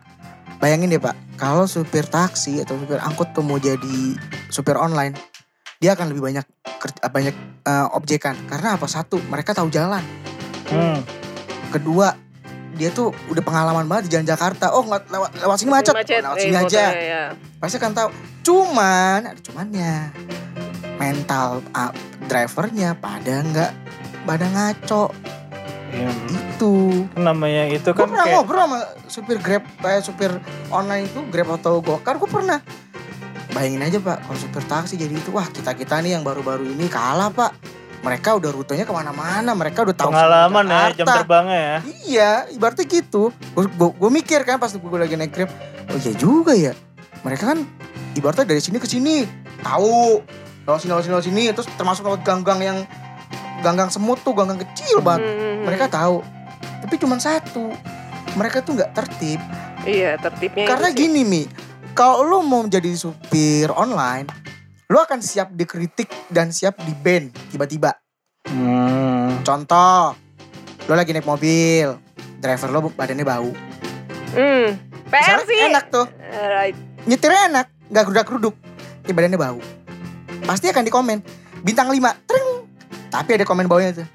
bayangin 0.57 0.89
deh 0.89 0.97
Pak 0.97 1.13
kalau 1.35 1.65
supir 1.65 2.03
taksi 2.03 2.61
atau 2.61 2.75
supir 2.75 2.97
angkut 2.97 3.29
tuh 3.31 3.41
mau 3.41 3.57
jadi 3.57 4.17
supir 4.47 4.73
online 4.73 5.13
dia 5.77 5.93
akan 5.93 6.09
lebih 6.09 6.23
banyak 6.23 6.45
banyak 7.03 7.35
eh, 7.63 7.87
objekan. 7.91 8.33
Karena 8.45 8.73
apa? 8.73 8.85
Satu 8.85 9.21
mereka 9.23 9.53
tahu 9.53 9.69
jalan. 9.69 10.01
Hmm. 10.67 10.99
kedua 11.67 12.11
dia 12.73 12.89
tuh 12.89 13.09
udah 13.27 13.39
pengalaman 13.39 13.85
banget 13.85 14.03
di 14.05 14.11
jalan 14.13 14.27
Jakarta. 14.27 14.69
Oh 14.69 14.83
nggak 14.83 15.07
lewat 15.07 15.31
lewat 15.37 15.57
sini 15.57 15.71
macet, 15.71 15.93
Oh, 15.93 15.97
lewat 15.97 16.37
eh, 16.37 16.43
sini 16.43 16.53
aja. 16.55 16.85
kota, 16.87 16.99
ya. 16.99 17.23
pasti 17.57 17.77
kan 17.77 17.91
tahu. 17.91 18.09
Cuman 18.41 19.19
ada 19.27 19.39
cumannya 19.39 19.93
mental 20.97 21.61
ah, 21.73 21.93
drivernya 22.27 22.97
pada 22.97 23.41
nggak 23.41 23.71
pada 24.27 24.45
ngaco 24.51 25.13
Iya. 25.87 26.11
Itu. 26.27 26.73
Namanya 27.15 27.63
itu 27.71 27.89
Gue 27.95 28.03
kan 28.03 28.11
pernah 28.11 28.25
kayak 28.27 28.35
ngobrol 28.37 28.61
sama 28.67 28.79
supir 29.07 29.37
Grab, 29.39 29.63
kayak 29.79 30.01
supir 30.03 30.31
online 30.67 31.07
itu 31.07 31.23
Grab 31.31 31.49
atau 31.55 31.79
Gokar, 31.79 32.19
gue 32.19 32.29
pernah. 32.29 32.59
Bayangin 33.55 33.81
aja 33.81 33.97
pak, 34.03 34.17
kalau 34.27 34.37
supir 34.37 34.63
taksi 34.67 34.99
jadi 34.99 35.15
itu, 35.15 35.31
wah 35.31 35.47
kita 35.47 35.73
kita 35.73 36.03
nih 36.03 36.19
yang 36.19 36.23
baru-baru 36.27 36.67
ini 36.67 36.91
kalah 36.91 37.31
pak. 37.31 37.55
Mereka 38.03 38.37
udah 38.37 38.53
rutenya 38.53 38.85
ke 38.85 38.93
mana-mana, 38.93 39.57
mereka 39.57 39.81
udah 39.81 39.95
tahu 39.97 40.13
pengalaman 40.13 40.69
ya 40.69 41.01
jam 41.01 41.05
terbangnya 41.09 41.57
ya. 41.57 41.77
Iya, 42.05 42.31
ibaratnya 42.53 42.85
gitu. 42.85 43.33
Gue 43.73 44.09
mikir 44.13 44.45
kan 44.45 44.61
pas 44.61 44.69
gue 44.69 44.99
lagi 44.99 45.17
naik 45.17 45.33
Grab, 45.33 45.49
oh 45.89 45.97
iya 45.97 46.13
juga 46.13 46.53
ya. 46.53 46.77
Mereka 47.25 47.43
kan 47.55 47.59
ibaratnya 48.13 48.45
dari 48.45 48.61
sini 48.61 48.77
ke 48.77 48.85
sini, 48.85 49.25
tahu. 49.65 50.21
Lewat 50.67 50.83
sini, 50.83 50.91
lewat 50.91 51.03
sini, 51.07 51.13
lewat 51.15 51.25
sini, 51.31 51.43
terus 51.55 51.67
termasuk 51.79 52.03
lewat 52.03 52.27
gang-gang 52.27 52.59
yang 52.59 52.77
gang-gang 53.63 53.87
semut 53.87 54.19
tuh, 54.19 54.35
gang-gang 54.35 54.59
kecil 54.67 54.99
banget. 54.99 55.23
Hmm. 55.23 55.63
Mereka 55.63 55.87
tahu. 55.87 56.19
Tapi 56.83 56.95
cuma 56.99 57.15
satu, 57.23 57.71
mereka 58.35 58.59
tuh 58.59 58.75
nggak 58.75 58.91
tertib. 58.91 59.39
Iya, 59.87 60.19
tertibnya 60.19 60.67
Karena 60.67 60.91
gini 60.91 61.23
Mi, 61.23 61.47
kalau 61.95 62.27
lu 62.27 62.43
mau 62.43 62.67
menjadi 62.67 62.91
supir 62.99 63.71
online, 63.71 64.27
lu 64.91 64.99
akan 64.99 65.23
siap 65.23 65.55
dikritik 65.55 66.11
dan 66.27 66.51
siap 66.51 66.75
di 66.83 66.91
ban 66.91 67.31
tiba-tiba. 67.47 67.95
Hmm. 68.51 69.39
Contoh, 69.47 70.19
lu 70.83 70.93
lagi 70.99 71.15
naik 71.15 71.23
mobil, 71.23 71.95
driver 72.43 72.67
lo 72.75 72.91
badannya 72.91 73.23
bau. 73.23 73.55
Hmm. 74.35 74.75
PR 75.07 75.15
Misalnya 75.15 75.45
sih. 75.47 75.59
enak 75.71 75.85
tuh, 75.87 76.07
Right. 76.51 76.75
nyetirnya 77.07 77.47
enak, 77.55 77.67
nggak 77.87 78.03
gerudak-geruduk, 78.03 78.55
ya 79.07 79.15
badannya 79.15 79.39
bau. 79.39 79.76
Pasti 80.43 80.67
akan 80.67 80.83
dikomen, 80.83 81.19
bintang 81.59 81.87
5, 81.87 81.97
tring. 82.23 82.49
Tapi 83.07 83.29
ada 83.33 83.43
komen 83.43 83.65
bawahnya 83.65 83.93
tuh. 83.95 84.07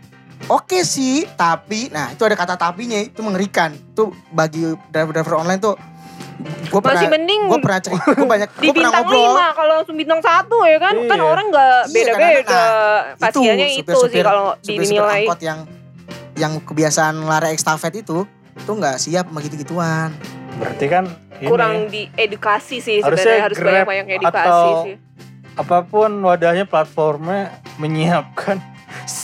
Oke 0.44 0.82
sih, 0.82 1.24
tapi, 1.32 1.86
nah 1.88 2.10
itu 2.10 2.20
ada 2.20 2.34
kata 2.34 2.54
tapinya, 2.56 2.98
itu 2.98 3.20
mengerikan. 3.20 3.70
Itu 3.72 4.10
bagi 4.28 4.62
driver-driver 4.90 5.38
online 5.38 5.60
tuh, 5.60 5.78
gue 6.66 6.80
pernah, 6.80 6.98
Masih 6.98 7.08
mending 7.08 7.40
gue 7.46 7.60
pernah 7.60 7.78
cerita, 7.78 8.10
gue 8.10 8.26
banyak, 8.26 8.48
di 8.58 8.66
gue 8.66 8.74
pernah 8.74 8.90
bintang 8.90 9.06
ngobrol. 9.06 9.22
lima 9.30 9.46
kalau 9.52 9.72
langsung 9.76 9.96
bintang 9.96 10.20
satu 10.20 10.56
ya 10.64 10.78
kan 10.78 10.94
kan 11.00 11.14
Iya. 11.16 11.24
orang 11.24 11.46
nggak 11.48 11.78
Iya, 11.78 11.92
beda-beda 11.94 12.26
kadang-kadang. 12.42 13.20
pasiennya 13.22 13.68
itu, 13.70 13.78
supir-supir- 13.86 14.10
sih 14.12 14.22
kalau 14.24 14.46
dinilai 14.60 15.20
angkot 15.22 15.40
yang 15.40 15.58
yang 16.34 16.52
kebiasaan 16.58 17.14
lari 17.22 17.48
ekstafet 17.48 17.94
itu 17.94 18.26
tuh 18.58 18.74
nggak 18.74 18.98
siap 18.98 19.28
sama 19.28 19.38
gitu-gituan. 19.40 20.10
Berarti 20.54 20.86
kan 20.86 21.04
ini 21.38 21.46
kurang 21.46 21.74
diedukasi 21.86 22.76
sih 22.78 22.98
Harusnya 22.98 23.22
sebenarnya 23.22 23.42
harus 23.44 23.56
banyak 23.58 23.86
banyak 23.86 24.06
edukasi 24.16 24.42
atau- 24.42 24.84
sih 24.84 24.94
apa 25.54 25.82
pun 25.82 26.10
wadahnya 26.20 26.64
platformnya 26.64 27.52
menyiapkan 27.76 28.60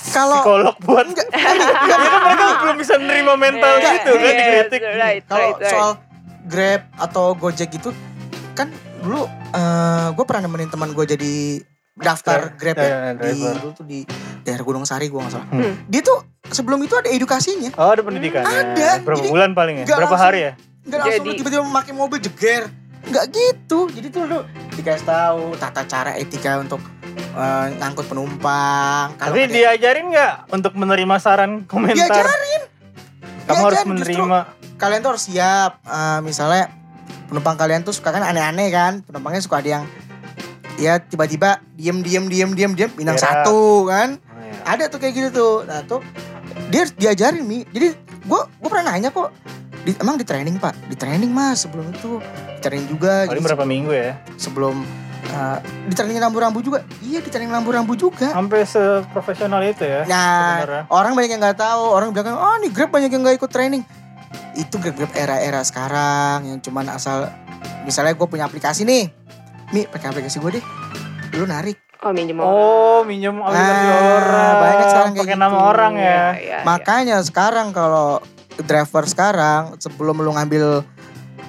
Kalau- 0.08 0.40
psikolog 0.40 0.76
buat 0.80 1.06
Enggak, 1.06 1.28
ya 1.88 1.96
kan 1.96 2.20
mereka 2.22 2.44
belum 2.58 2.76
bisa 2.76 2.94
nerima 2.96 3.34
mental 3.34 3.74
Iya, 3.74 3.90
gitu 3.94 4.10
kan 4.12 4.22
iya, 4.22 4.32
dikritik. 4.34 4.80
right, 4.90 5.22
kalau 5.24 5.48
right, 5.50 5.58
right. 5.58 5.70
soal 5.70 5.90
Grab 6.44 6.82
atau 6.96 7.32
Gojek 7.34 7.68
gitu 7.70 7.92
kan 8.54 8.72
dulu 8.98 9.28
gue 10.10 10.24
pernah 10.24 10.42
nemenin 10.44 10.68
teman 10.68 10.90
gue 10.90 11.04
jadi 11.06 11.34
daftar 11.94 12.52
Grab 12.54 12.76
Ya, 12.76 12.82
ya, 12.82 12.88
ya, 12.88 13.10
di 13.10 13.18
driver. 13.18 13.54
dulu 13.58 13.70
tuh 13.74 13.84
di 13.84 13.98
daerah 14.42 14.62
Gunung 14.62 14.84
Sari 14.84 15.06
gue 15.06 15.18
nggak 15.18 15.34
salah. 15.34 15.48
Hmm. 15.50 15.74
Dia 15.84 16.00
tuh 16.00 16.18
sebelum 16.46 16.78
itu 16.80 16.94
ada 16.94 17.06
edukasinya. 17.06 17.74
Oh 17.74 17.90
ada 17.90 18.00
pendidikannya. 18.00 18.48
Ada, 18.48 19.02
Berapa 19.02 19.18
jadi 19.18 19.28
bulan 19.28 19.50
paling 19.52 19.74
ya? 19.76 19.84
Berapa 19.84 20.00
langsung- 20.06 20.22
hari 20.22 20.38
ya? 20.40 20.52
Nggak 20.84 20.98
langsung 21.02 21.24
tiba-tiba 21.34 21.62
memakai 21.64 21.92
mobil 21.92 22.18
jeger. 22.18 22.62
Nggak 23.04 23.24
gitu. 23.28 23.80
Jadi 23.90 24.08
tuh 24.08 24.22
lu 24.24 24.38
dikasih 24.78 25.04
tahu 25.04 25.42
tata 25.54 25.82
cara 25.84 26.14
etika 26.14 26.56
untuk 26.56 26.78
eh, 27.34 27.66
ngangkut 27.76 28.06
penumpang. 28.06 29.12
Kalau 29.14 29.34
Tapi 29.34 29.40
ada- 29.44 29.52
diajarin 29.52 30.06
nggak 30.08 30.34
untuk 30.48 30.72
menerima 30.72 31.14
saran 31.18 31.64
komentar? 31.64 32.06
Diajarin. 32.06 32.62
Kamu 33.44 33.62
harus 33.64 33.80
Diajarin, 33.80 33.98
justru 33.98 34.22
menerima. 34.22 34.38
kalian 34.76 35.00
tuh 35.00 35.10
harus 35.12 35.24
siap. 35.24 35.72
Eh, 35.80 36.20
misalnya 36.22 36.64
penumpang 37.26 37.56
kalian 37.56 37.82
tuh 37.82 37.92
suka 37.92 38.10
kan 38.10 38.22
aneh-aneh 38.22 38.70
kan. 38.70 39.02
Penumpangnya 39.02 39.42
suka 39.42 39.58
ada 39.58 39.70
yang 39.74 39.84
ya 40.78 40.96
tiba-tiba 40.96 41.58
diem 41.74 41.98
diem 42.00 42.24
diem 42.24 42.50
diem 42.52 42.72
diem 42.72 42.90
bintang 42.92 43.18
satu 43.18 43.84
kan. 43.84 44.14
Oh, 44.16 44.38
iya. 44.38 44.62
Ada 44.68 44.84
tuh 44.86 44.98
kayak 44.98 45.14
gitu 45.16 45.28
tuh. 45.32 45.54
Nah 45.64 45.82
tuh 45.82 46.00
dia 46.68 46.82
harus 46.82 46.94
diajarin 46.94 47.42
mi. 47.42 47.66
Jadi 47.66 47.98
gue 47.98 48.40
gue 48.44 48.68
pernah 48.68 48.94
nanya 48.94 49.10
kok. 49.10 49.34
Di, 49.88 49.96
emang 49.96 50.20
di 50.20 50.27
training 50.29 50.61
pak? 50.61 50.77
Di 50.85 50.92
training 50.94 51.33
mas 51.33 51.64
sebelum 51.64 51.88
itu. 51.88 52.20
Di 52.20 52.61
training 52.61 52.87
juga. 52.87 53.24
Paling 53.24 53.33
Jadi 53.33 53.40
berapa 53.40 53.64
minggu 53.64 53.88
ya? 53.90 54.20
sebelum 54.37 54.85
eh, 55.24 55.59
di 55.88 55.94
training 55.96 56.20
rambu-rambu 56.20 56.61
juga. 56.61 56.85
Iya 57.01 57.24
di 57.24 57.31
training 57.33 57.48
rambu-rambu 57.48 57.96
juga. 57.96 58.29
Sampai 58.29 58.68
seprofesional 58.68 59.64
itu 59.64 59.83
ya? 59.83 60.05
Nah, 60.05 60.61
sebenarnya. 60.61 60.83
orang 60.92 61.12
banyak 61.16 61.31
yang 61.33 61.40
nggak 61.40 61.57
tahu. 61.57 61.85
Orang 61.88 62.12
bilang, 62.12 62.37
oh 62.37 62.57
nih 62.61 62.68
Grab 62.68 62.92
banyak 62.92 63.09
yang 63.09 63.24
nggak 63.24 63.40
ikut 63.40 63.48
training. 63.48 63.81
Itu 64.53 64.77
Grab-Grab 64.77 65.16
era-era 65.16 65.64
sekarang 65.64 66.44
yang 66.44 66.59
cuman 66.61 66.92
asal, 66.92 67.33
misalnya 67.83 68.12
gue 68.12 68.29
punya 68.29 68.44
aplikasi 68.44 68.85
nih, 68.85 69.09
Mi 69.70 69.88
pakai 69.88 70.12
aplikasi 70.12 70.37
gue 70.37 70.61
deh, 70.61 70.64
lu 71.33 71.44
narik. 71.44 71.81
oh 71.98 72.12
minjem 72.12 72.37
Oh, 72.38 73.01
minjem 73.03 73.38
aplikasi 73.38 73.85
Ah, 73.87 74.14
orang. 74.14 74.55
banyak 74.55 74.87
sekarang 74.87 75.11
kayak 75.12 75.24
Pakai 75.24 75.35
gitu. 75.35 75.44
nama 75.46 75.59
orang 75.64 75.92
ya. 75.94 76.05
Iya, 76.05 76.27
iya. 76.37 76.59
Makanya 76.62 77.16
sekarang 77.22 77.72
kalau 77.72 78.20
driver 78.68 79.04
sekarang 79.04 79.62
sebelum 79.78 80.14
lu 80.18 80.31
ngambil 80.31 80.85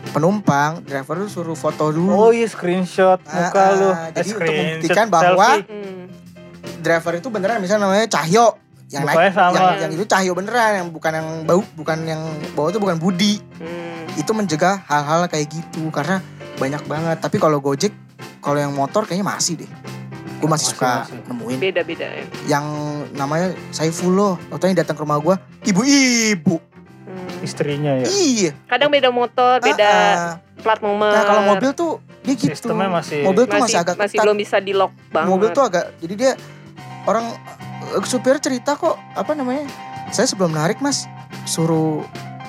penumpang, 0.09 0.79
driver 0.81 1.15
lu 1.17 1.27
suruh 1.27 1.53
foto 1.53 1.91
dulu. 1.91 2.09
Oh 2.09 2.31
iya 2.31 2.47
screenshot 2.47 3.19
muka 3.21 3.59
Ah, 3.59 3.71
lu. 3.75 3.89
ah, 3.89 4.09
Eh, 4.09 4.15
jadi 4.15 4.29
untuk 4.31 4.39
screenshot 4.39 4.65
membuktikan 4.65 5.05
bahwa 5.07 5.47
selfie. 5.51 5.67
Hmm. 5.67 6.05
Driver 6.79 7.13
itu 7.13 7.27
beneran 7.27 7.59
misalnya 7.59 7.83
namanya 7.85 8.07
Cahyo 8.09 8.55
yang 8.89 9.03
naik 9.03 9.29
sama. 9.29 9.53
yang, 9.53 9.85
yang 9.85 9.91
itu 9.93 10.05
Cahyo 10.05 10.31
beneran 10.33 10.71
yang 10.73 10.87
bukan 10.89 11.11
yang 11.13 11.27
bau 11.43 11.61
bukan 11.75 11.97
yang 12.07 12.21
bawa 12.55 12.71
itu 12.71 12.79
bukan 12.79 12.97
Budi. 12.97 13.33
Hmm. 13.59 13.77
itu 14.11 14.31
mencegah 14.31 14.83
hal-hal 14.83 15.27
kayak 15.27 15.47
gitu 15.47 15.87
karena 15.89 16.19
banyak 16.55 16.81
banget 16.83 17.17
tapi 17.19 17.37
kalau 17.37 17.59
Gojek 17.59 17.93
kalau 18.39 18.57
yang 18.57 18.73
motor 18.73 19.03
kayaknya 19.03 19.27
masih 19.29 19.53
deh 19.55 19.69
gue 20.39 20.43
masih, 20.45 20.49
Masih, 20.49 20.65
suka 20.73 20.93
masih. 21.05 21.19
nemuin 21.25 21.57
beda-beda 21.61 22.05
ya 22.09 22.23
yang 22.49 22.65
namanya 23.13 23.51
Saifullah 23.69 24.35
waktu 24.49 24.71
yang 24.71 24.77
datang 24.77 24.95
ke 24.95 25.03
rumah 25.03 25.19
gue 25.19 25.35
ibu-ibu. 25.65 26.59
Istrinya 27.39 27.91
ya. 27.95 28.05
iya 28.07 28.51
kadang 28.65 28.89
beda 28.89 29.09
motor 29.09 29.59
beda 29.59 29.87
Ah, 29.87 30.15
ah. 30.15 30.33
plat 30.57 30.79
nomor 30.79 31.09
nah 31.09 31.23
kalau 31.23 31.41
mobil 31.47 31.71
tuh 31.71 31.91
dia 32.21 32.33
gitu 32.33 32.51
Sistemnya 32.51 32.91
masih- 32.91 33.23
mobil 33.23 33.43
tuh 33.43 33.55
masih, 33.55 33.63
masih 33.65 33.77
agak 33.79 33.95
masih 33.95 34.11
ketat. 34.11 34.23
belum 34.23 34.37
bisa 34.37 34.57
di 34.57 34.73
lock 34.73 34.91
banget 35.09 35.29
mobil 35.29 35.47
tuh 35.49 35.63
agak 35.63 35.85
jadi 35.97 36.13
dia 36.15 36.31
orang 37.05 37.25
eh, 37.89 38.03
supir 38.03 38.35
cerita 38.37 38.73
kok 38.73 38.95
apa 39.13 39.31
namanya 39.33 39.63
saya 40.09 40.25
sebelum 40.25 40.51
narik 40.51 40.79
mas 40.79 41.07
suruh 41.45 42.03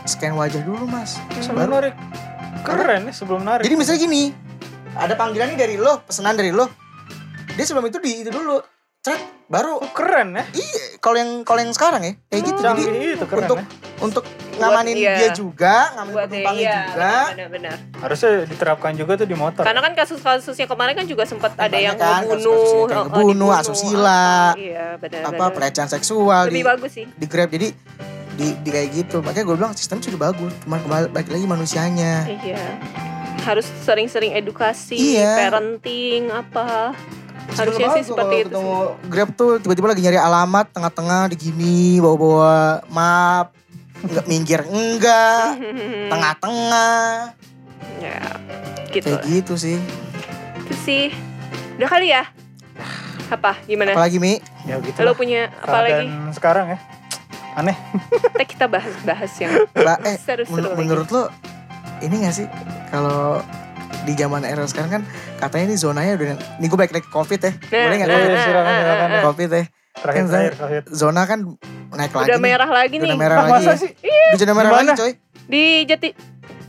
scan 0.05 0.33
wajah 0.33 0.61
dulu 0.61 0.85
mas 0.85 1.21
Sebelum 1.39 1.57
baru 1.61 1.73
narik. 1.73 1.95
Keren 2.61 3.01
nih 3.03 3.15
sebelum 3.15 3.41
narik. 3.41 3.63
Jadi 3.63 3.75
misalnya 3.75 4.01
gini, 4.03 4.23
ada 4.93 5.15
panggilan 5.15 5.49
nih 5.49 5.59
dari 5.59 5.77
lo, 5.77 6.03
pesanan 6.03 6.35
dari 6.35 6.51
lo. 6.51 6.69
Dia 7.51 7.65
sebelum 7.65 7.87
itu 7.87 7.97
di 7.99 8.21
itu 8.21 8.29
dulu, 8.29 8.61
cret, 9.01 9.17
baru 9.51 9.83
Oh, 9.83 9.91
keren 9.91 10.39
ya. 10.39 10.45
iya 10.55 10.85
kalau 11.03 11.17
yang 11.19 11.31
kalau 11.43 11.59
yang 11.59 11.75
sekarang 11.75 12.03
ya 12.07 12.13
kayak 12.31 12.43
gitu. 12.47 12.61
Jadi 12.63 12.83
itu 13.19 13.27
keren 13.27 13.43
untuk 13.51 13.59
ya. 13.59 13.67
untuk 13.99 14.25
ngamanin 14.61 14.95
iya. 14.95 15.15
dia 15.17 15.29
juga, 15.33 15.91
ngamanin 15.97 16.13
buat 16.15 16.29
penumpangnya 16.29 16.61
iya, 16.61 16.77
juga. 16.87 17.13
benar-benar 17.33 17.77
Harusnya 17.97 18.31
diterapkan 18.45 18.93
juga 18.93 19.13
tuh 19.17 19.27
di 19.27 19.33
motor. 19.35 19.63
karena 19.65 19.81
kan 19.81 19.93
kasus-kasusnya 19.97 20.67
kemarin 20.69 20.95
kan 20.95 21.07
juga 21.09 21.25
sempat 21.25 21.57
ada 21.57 21.79
yang 21.81 21.97
kan, 21.97 22.23
ngebunuh 22.29 22.37
kasus-kasus 22.37 22.93
yang 22.93 23.01
oh, 23.01 23.05
ngebunuh, 23.09 23.51
asusila, 23.51 24.25
apa. 24.53 24.61
iya 24.61 24.87
benar 25.01 25.21
apa 25.33 25.45
pelecehan 25.51 25.89
seksual 25.89 26.43
di 26.47 26.61
lebih 26.61 26.67
bagus 26.71 26.93
sih 26.93 27.07
di 27.09 27.27
Grab. 27.27 27.49
Jadi 27.51 27.69
di, 28.37 28.47
di 28.61 28.69
kayak 28.71 28.89
gitu. 28.95 29.17
Makanya 29.21 29.45
gue 29.49 29.57
bilang 29.57 29.73
sistem 29.75 29.99
sudah 29.99 30.21
bagus, 30.31 30.53
cuma 30.63 30.77
kembali 30.79 31.09
balik 31.11 31.29
lagi 31.29 31.47
manusianya. 31.49 32.15
iya 32.29 32.63
harus 33.41 33.65
sering-sering 33.83 34.37
edukasi 34.37 35.17
Iya. 35.17 35.49
parenting 35.49 36.29
apa 36.29 36.93
Harusnya 37.51 37.89
sih 37.93 38.05
seperti 38.05 38.35
kalau 38.37 38.43
itu 38.43 38.49
ketemu 38.49 38.77
Grab 39.11 39.31
tuh 39.35 39.53
tiba-tiba 39.59 39.87
lagi 39.91 40.03
nyari 40.03 40.19
alamat 40.19 40.67
tengah-tengah 40.71 41.23
di 41.29 41.37
gini 41.37 41.79
bawa-bawa 41.99 42.85
map 42.89 43.53
nggak 44.01 44.27
minggir 44.27 44.61
enggak 44.65 45.61
tengah-tengah. 46.13 47.35
Ya 48.01 48.21
gitu. 48.91 49.07
Kayak 49.13 49.23
gitu 49.27 49.55
sih. 49.57 49.79
Itu 50.65 50.75
sih. 50.79 51.05
Udah 51.77 51.89
kali 51.89 52.09
ya? 52.09 52.25
Apa? 53.29 53.61
Gimana? 53.65 53.93
Apalagi 53.93 54.19
Mi? 54.19 54.41
Ya 54.65 54.81
gitu. 54.81 55.01
lo 55.03 55.13
punya 55.13 55.49
apa 55.61 55.85
lagi? 55.85 56.07
sekarang 56.33 56.75
ya. 56.75 56.79
Aneh. 57.55 57.77
Ntar 58.33 58.47
kita 58.47 58.67
bahas-bahas 58.67 59.33
yang 59.37 59.53
Mbak 59.75 59.99
eh 60.07 60.17
seru-seru 60.17 60.55
men- 60.55 60.71
lagi. 60.71 60.79
menurut 60.81 61.09
lo 61.11 61.23
ini 62.01 62.25
gak 62.25 62.35
sih 62.35 62.47
kalau 62.89 63.43
di 64.01 64.13
zaman 64.15 64.43
era 64.43 64.65
sekarang 64.65 64.91
kan 64.91 65.03
katanya 65.39 65.65
ini 65.67 65.77
zonanya 65.77 66.13
udah 66.15 66.27
ini 66.57 66.67
gue 66.67 66.79
balik 66.79 66.93
lagi 66.93 67.05
ke 67.05 67.13
covid 67.13 67.39
ya 67.39 67.53
Nah, 67.53 67.83
boleh 67.83 67.97
nggak 67.97 68.09
covid 68.09 68.27
Boleh, 68.27 68.43
silakan, 68.43 68.65
nah, 68.67 68.81
silakan. 68.81 69.09
covid 69.27 69.51
ya 69.51 69.65
Terakhir 69.93 70.17
Kan 70.17 70.31
terakhir 70.31 70.53
terakhir. 70.55 70.83
zona 70.89 71.23
kan 71.25 71.39
naik 71.93 72.13
lagi 72.13 72.25
udah 72.25 72.39
nih. 72.39 72.47
merah 72.47 72.71
lagi 72.71 72.95
nih 72.97 73.07
udah 73.07 73.19
merah 73.19 73.37
Ah, 73.37 73.43
lagi 73.43 73.53
masa 73.53 73.71
ya. 73.71 73.77
sih? 73.77 73.91
udah 74.01 74.39
zona 74.39 74.53
merah 74.53 74.65
Di 74.65 74.73
lagi 74.73 74.87
mana? 74.87 74.95
coy 74.97 75.13
di 75.47 75.63
Jati 75.85 76.09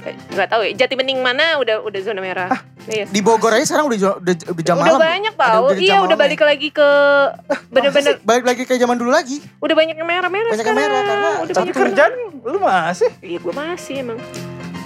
Eh, 0.02 0.18
nggak 0.34 0.50
tahu 0.50 0.62
ya. 0.66 0.72
Jati 0.76 0.98
Bening 0.98 1.22
mana 1.22 1.62
udah 1.62 1.78
udah 1.80 2.02
zona 2.02 2.18
merah. 2.20 2.50
Iya. 2.84 3.06
Di 3.06 3.22
Bogor 3.22 3.54
aja 3.54 3.62
sekarang 3.64 3.86
udah 3.86 4.18
udah, 4.18 4.34
udah 4.50 4.64
jam 4.66 4.74
udah 4.74 4.82
malam. 4.84 4.98
banyak 4.98 5.34
tau. 5.38 5.62
udah 5.64 5.78
Iya 5.78 5.98
udah 6.02 6.18
ya. 6.18 6.22
balik 6.26 6.42
lagi 6.42 6.68
ke 6.72 6.90
bener-bener 7.70 8.18
Balik 8.20 8.44
lagi 8.44 8.62
kayak 8.64 8.82
zaman 8.82 8.98
dulu 8.98 9.14
lagi. 9.14 9.38
udah 9.56 9.76
banyak 9.76 9.94
yang 9.94 10.10
merah-merah 10.10 10.50
Banyak 10.50 10.66
yang 10.66 10.74
merah 10.76 11.02
karena 11.04 11.30
udah 11.40 11.54
Tapi 11.54 11.70
kerjaan 11.70 12.12
lu 12.42 12.58
masih 12.58 13.10
Iya 13.22 13.38
gue 13.38 13.54
masih 13.54 13.96
emang. 14.02 14.20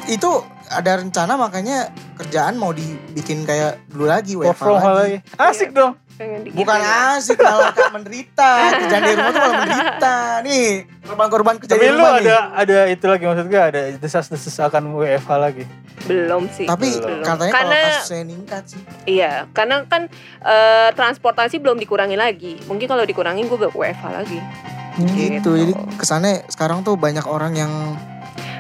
Itu 0.08 0.32
ada 0.66 0.98
rencana 0.98 1.34
makanya 1.36 1.90
kerjaan 2.16 2.56
mau 2.56 2.72
dibikin 2.72 3.44
kayak 3.44 3.86
dulu 3.88 4.06
lagi 4.06 4.34
WFH 4.34 4.66
lagi. 4.66 4.88
lagi. 4.92 5.18
Asik 5.36 5.72
dong. 5.72 5.94
Pengen 6.16 6.42
digituin. 6.42 6.64
Bukan 6.64 6.80
asik 7.12 7.38
malah 7.38 7.70
kayak 7.70 7.92
menderita. 7.98 8.52
Kerjaan 8.74 9.02
di 9.04 9.12
rumah 9.12 9.30
tuh 9.30 9.42
malah 9.42 9.56
menderita. 9.60 10.16
Nih, 10.42 10.68
korban-korban 11.04 11.54
kerjaan 11.60 11.76
Tapi 11.76 11.86
di 11.86 11.92
lu 11.92 12.00
rumah 12.00 12.14
nih. 12.14 12.24
ada 12.24 12.38
ada 12.56 12.78
itu 12.88 13.06
lagi 13.06 13.24
maksud 13.26 13.46
gue 13.46 13.62
ada 13.62 13.82
desas-desus 13.94 14.56
akan 14.58 14.84
WFH 14.96 15.32
lagi. 15.36 15.64
Belum 16.06 16.48
sih. 16.50 16.66
Tapi 16.66 16.88
Belum. 16.94 17.20
katanya 17.20 17.52
Karena- 17.52 17.76
kalau 17.76 18.00
kasusnya 18.00 18.18
meningkat 18.24 18.64
sih. 18.66 18.82
Iya, 19.06 19.34
karena 19.52 19.76
kan 19.84 20.08
eh, 20.40 20.90
transportasi 20.94 21.60
belum 21.60 21.78
dikurangi 21.78 22.16
lagi. 22.16 22.64
Mungkin 22.64 22.86
kalau 22.86 23.04
dikurangin 23.04 23.46
gue 23.46 23.60
WFH 23.68 24.06
lagi. 24.08 24.40
Gitu. 24.96 25.36
Gitu. 25.36 25.52
Jadi 25.52 25.74
kesannya 25.96 26.48
sekarang 26.48 26.80
tuh 26.82 26.96
banyak 26.96 27.28
orang 27.28 27.52
yang 27.54 27.72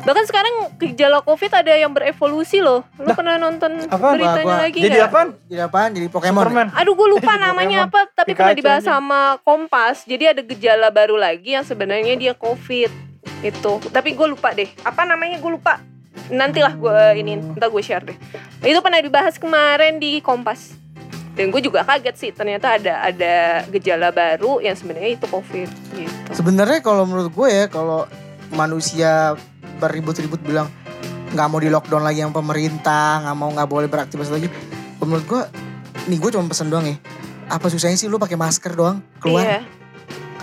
Bahkan 0.06 0.24
sekarang 0.24 0.54
gejala 0.78 1.20
COVID 1.20 1.52
ada 1.52 1.74
yang 1.74 1.90
berevolusi 1.90 2.62
loh. 2.62 2.86
Lu 2.96 3.10
pernah 3.12 3.36
nonton 3.36 3.84
apaan? 3.86 4.16
beritanya 4.16 4.38
Gua- 4.40 4.54
gua- 4.54 4.64
lagi 4.64 4.80
Jadi 4.80 4.98
apaan? 5.00 5.28
jadi 5.50 5.62
apaan? 5.66 5.90
Jadi 5.92 6.08
Pokemon. 6.08 6.42
Superman. 6.42 6.68
Aduh 6.72 6.94
gue 6.94 7.08
lupa 7.10 7.34
namanya 7.42 7.78
apa 7.84 8.00
Tapi 8.08 8.32
pernah 8.32 8.54
Pikachu 8.54 8.60
dibahas 8.62 8.80
aja. 8.80 8.92
sama 8.94 9.20
Kompas 9.42 10.06
Jadi 10.06 10.24
ada 10.28 10.42
gejala 10.42 10.88
baru 10.90 11.16
lagi 11.16 11.52
yang 11.52 11.64
sebenarnya 11.64 12.14
dia 12.14 12.34
COVID 12.34 12.92
Itu 13.42 13.82
Tapi 13.84 14.14
gue 14.14 14.28
lupa 14.28 14.54
deh 14.54 14.70
Apa 14.82 15.04
namanya 15.04 15.36
gue 15.36 15.52
lupa 15.52 15.82
Nantilah 16.28 16.74
gue 16.74 16.96
ini 17.18 17.32
Ntar 17.52 17.68
gue 17.68 17.82
share 17.82 18.06
deh 18.06 18.18
Itu 18.62 18.80
pernah 18.80 18.98
dibahas 19.00 19.36
kemarin 19.36 19.98
di 19.98 20.22
Kompas 20.22 20.78
dan 21.34 21.52
gue 21.52 21.60
juga 21.60 21.84
kaget 21.84 22.16
sih 22.16 22.32
ternyata 22.32 22.80
ada 22.80 23.04
ada 23.04 23.34
gejala 23.68 24.08
baru 24.08 24.64
yang 24.64 24.72
sebenarnya 24.72 25.20
itu 25.20 25.28
covid 25.28 25.68
gitu. 25.92 26.32
Sebenarnya 26.32 26.80
kalau 26.80 27.04
menurut 27.04 27.28
gue 27.28 27.48
ya 27.50 27.68
kalau 27.68 28.08
manusia 28.50 29.36
beribut-ribut 29.78 30.40
bilang 30.40 30.68
nggak 31.28 31.48
mau 31.48 31.60
di 31.60 31.68
lockdown 31.68 32.02
lagi 32.02 32.20
yang 32.20 32.32
pemerintah, 32.32 33.20
nggak 33.22 33.36
mau 33.36 33.50
nggak 33.50 33.66
boleh 33.66 33.88
beraktivitas 33.88 34.30
lagi. 34.30 34.48
Menurut 34.98 35.26
gue, 35.26 35.42
nih 36.06 36.18
gue 36.18 36.30
cuma 36.32 36.46
pesen 36.46 36.68
doang 36.68 36.86
ya. 36.86 36.96
Apa 37.48 37.68
susahnya 37.68 37.94
sih 37.94 38.08
lu 38.08 38.16
pakai 38.16 38.34
masker 38.34 38.72
doang 38.72 39.04
keluar? 39.18 39.44
Iya. 39.44 39.60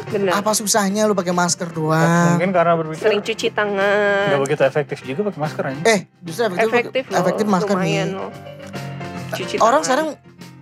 Benar. 0.08 0.32
Apa 0.34 0.52
susahnya 0.52 1.04
lu 1.04 1.12
pakai 1.12 1.32
masker 1.32 1.68
doang? 1.68 2.36
Mungkin 2.36 2.50
karena 2.50 2.72
berpikir 2.74 3.00
Sering 3.02 3.20
cuci 3.20 3.46
nggak 3.46 3.56
tangan. 3.56 4.38
begitu 4.38 4.62
efektif 4.62 4.98
juga 5.02 5.20
pakai 5.26 5.40
masker 5.40 5.62
aja. 5.66 5.80
Eh, 5.86 6.00
justru 6.20 6.42
efektif, 6.46 6.68
Efektif 6.68 7.04
loh. 7.06 7.18
efektif 7.18 7.46
masker 7.46 7.76
nih. 7.78 7.96
loh. 8.08 8.30
Cuci 9.32 9.54
Orang 9.56 9.80
tangan. 9.80 9.84
sekarang 9.84 10.08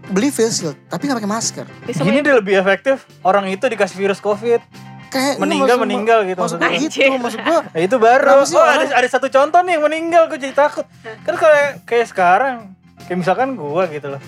beli 0.08 0.28
face 0.28 0.56
shield 0.56 0.76
tapi 0.86 1.06
nggak 1.06 1.18
pakai 1.18 1.30
masker. 1.30 1.66
Bisa 1.84 2.00
Gini 2.00 2.10
main- 2.12 2.24
dia 2.24 2.34
lebih 2.36 2.54
efektif. 2.56 3.06
Orang 3.20 3.46
itu 3.46 3.62
dikasih 3.64 3.96
virus 3.96 4.18
covid, 4.18 4.62
Kayak 5.10 5.34
meninggal 5.36 5.74
maksud- 5.74 5.82
meninggal 5.82 6.18
gitu 6.22 6.38
Maksud 6.38 6.56
maksudnya. 6.56 6.78
gue 6.78 6.88
gitu, 6.88 7.18
maksud 7.18 7.40
gue 7.40 7.58
Nah, 7.66 7.80
itu 7.80 7.96
baru. 7.98 8.28
Sih 8.42 8.54
Oh, 8.54 8.62
ada 8.62 8.84
ada 8.94 9.08
satu 9.08 9.26
contoh 9.26 9.60
nih 9.60 9.72
yang 9.74 9.84
meninggal 9.84 10.22
gue 10.26 10.38
jadi 10.38 10.54
takut. 10.54 10.86
Kan 11.20 11.34
kayak 11.34 11.70
kayak 11.84 12.06
sekarang, 12.06 12.56
kayak 13.04 13.18
misalkan 13.18 13.52
gue 13.52 13.82
gitu 13.90 14.06
loh. 14.08 14.22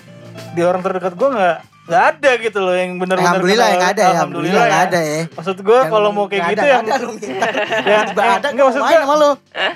Di 0.51 0.61
orang 0.61 0.79
terdekat 0.79 1.13
gue 1.13 1.29
nggak 1.29 1.57
nggak 1.83 2.03
ada 2.09 2.31
gitu 2.39 2.59
loh 2.59 2.71
yang 2.71 2.95
benar-benar. 2.95 3.27
Alhamdulillah 3.29 3.67
yang 3.69 3.83
ada 3.83 4.01
ya, 4.01 4.09
alhamdulillah 4.13 4.63
nggak 4.63 4.83
ada 4.85 4.99
ya. 5.01 5.21
Maksud 5.29 5.57
gue 5.59 5.79
kalau 5.85 6.09
mau 6.09 6.25
kayak 6.25 6.43
gitu 6.49 6.59
ada, 6.59 6.69
yang 6.69 6.81
nggak 6.81 6.95
ada 6.95 7.03
lu 7.03 7.13
minta. 7.19 7.47
ya, 7.83 7.97
ada 8.31 8.47
enggak 8.47 8.65
maksud 8.65 8.81
gue 8.81 8.97
sama 8.97 9.15
lu. 9.17 9.31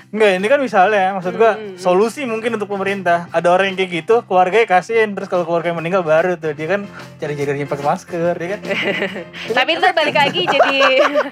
enggak 0.07 0.29
ini 0.33 0.47
kan 0.47 0.59
misalnya 0.61 1.03
maksud 1.13 1.33
gue 1.33 1.45
Hmm. 1.47 1.75
solusi 1.75 2.23
mungkin 2.23 2.53
untuk 2.53 2.67
pemerintah 2.67 3.27
ada 3.29 3.47
orang 3.49 3.69
yang 3.69 3.77
kayak 3.77 3.91
gitu 3.97 4.15
keluarganya 4.23 4.67
kasihin 4.69 5.13
terus 5.13 5.27
kalau 5.27 5.43
keluarganya 5.43 5.77
meninggal 5.77 6.01
baru 6.01 6.35
tuh 6.35 6.51
dia 6.51 6.67
kan 6.69 6.87
cari 7.17 7.33
jadinya 7.33 7.65
pakai 7.65 7.85
masker 7.85 8.33
dia 8.33 8.47
kan 8.49 8.59
Tapi 9.57 9.69
itu 9.73 9.87
balik 9.89 10.15
lagi 10.15 10.41
jadi 10.43 10.77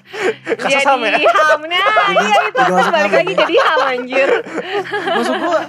jadi 0.61 0.75
ham 0.81 0.99
ya? 0.99 1.19
hamnya. 1.19 1.83
Iya 2.11 2.37
itu 2.45 2.61
balik 2.89 3.13
lagi 3.13 3.31
ya? 3.31 3.37
jadi 3.37 3.55
ham 3.61 3.79
anjir. 3.85 4.29
Maksud 5.09 5.35
gue 5.37 5.59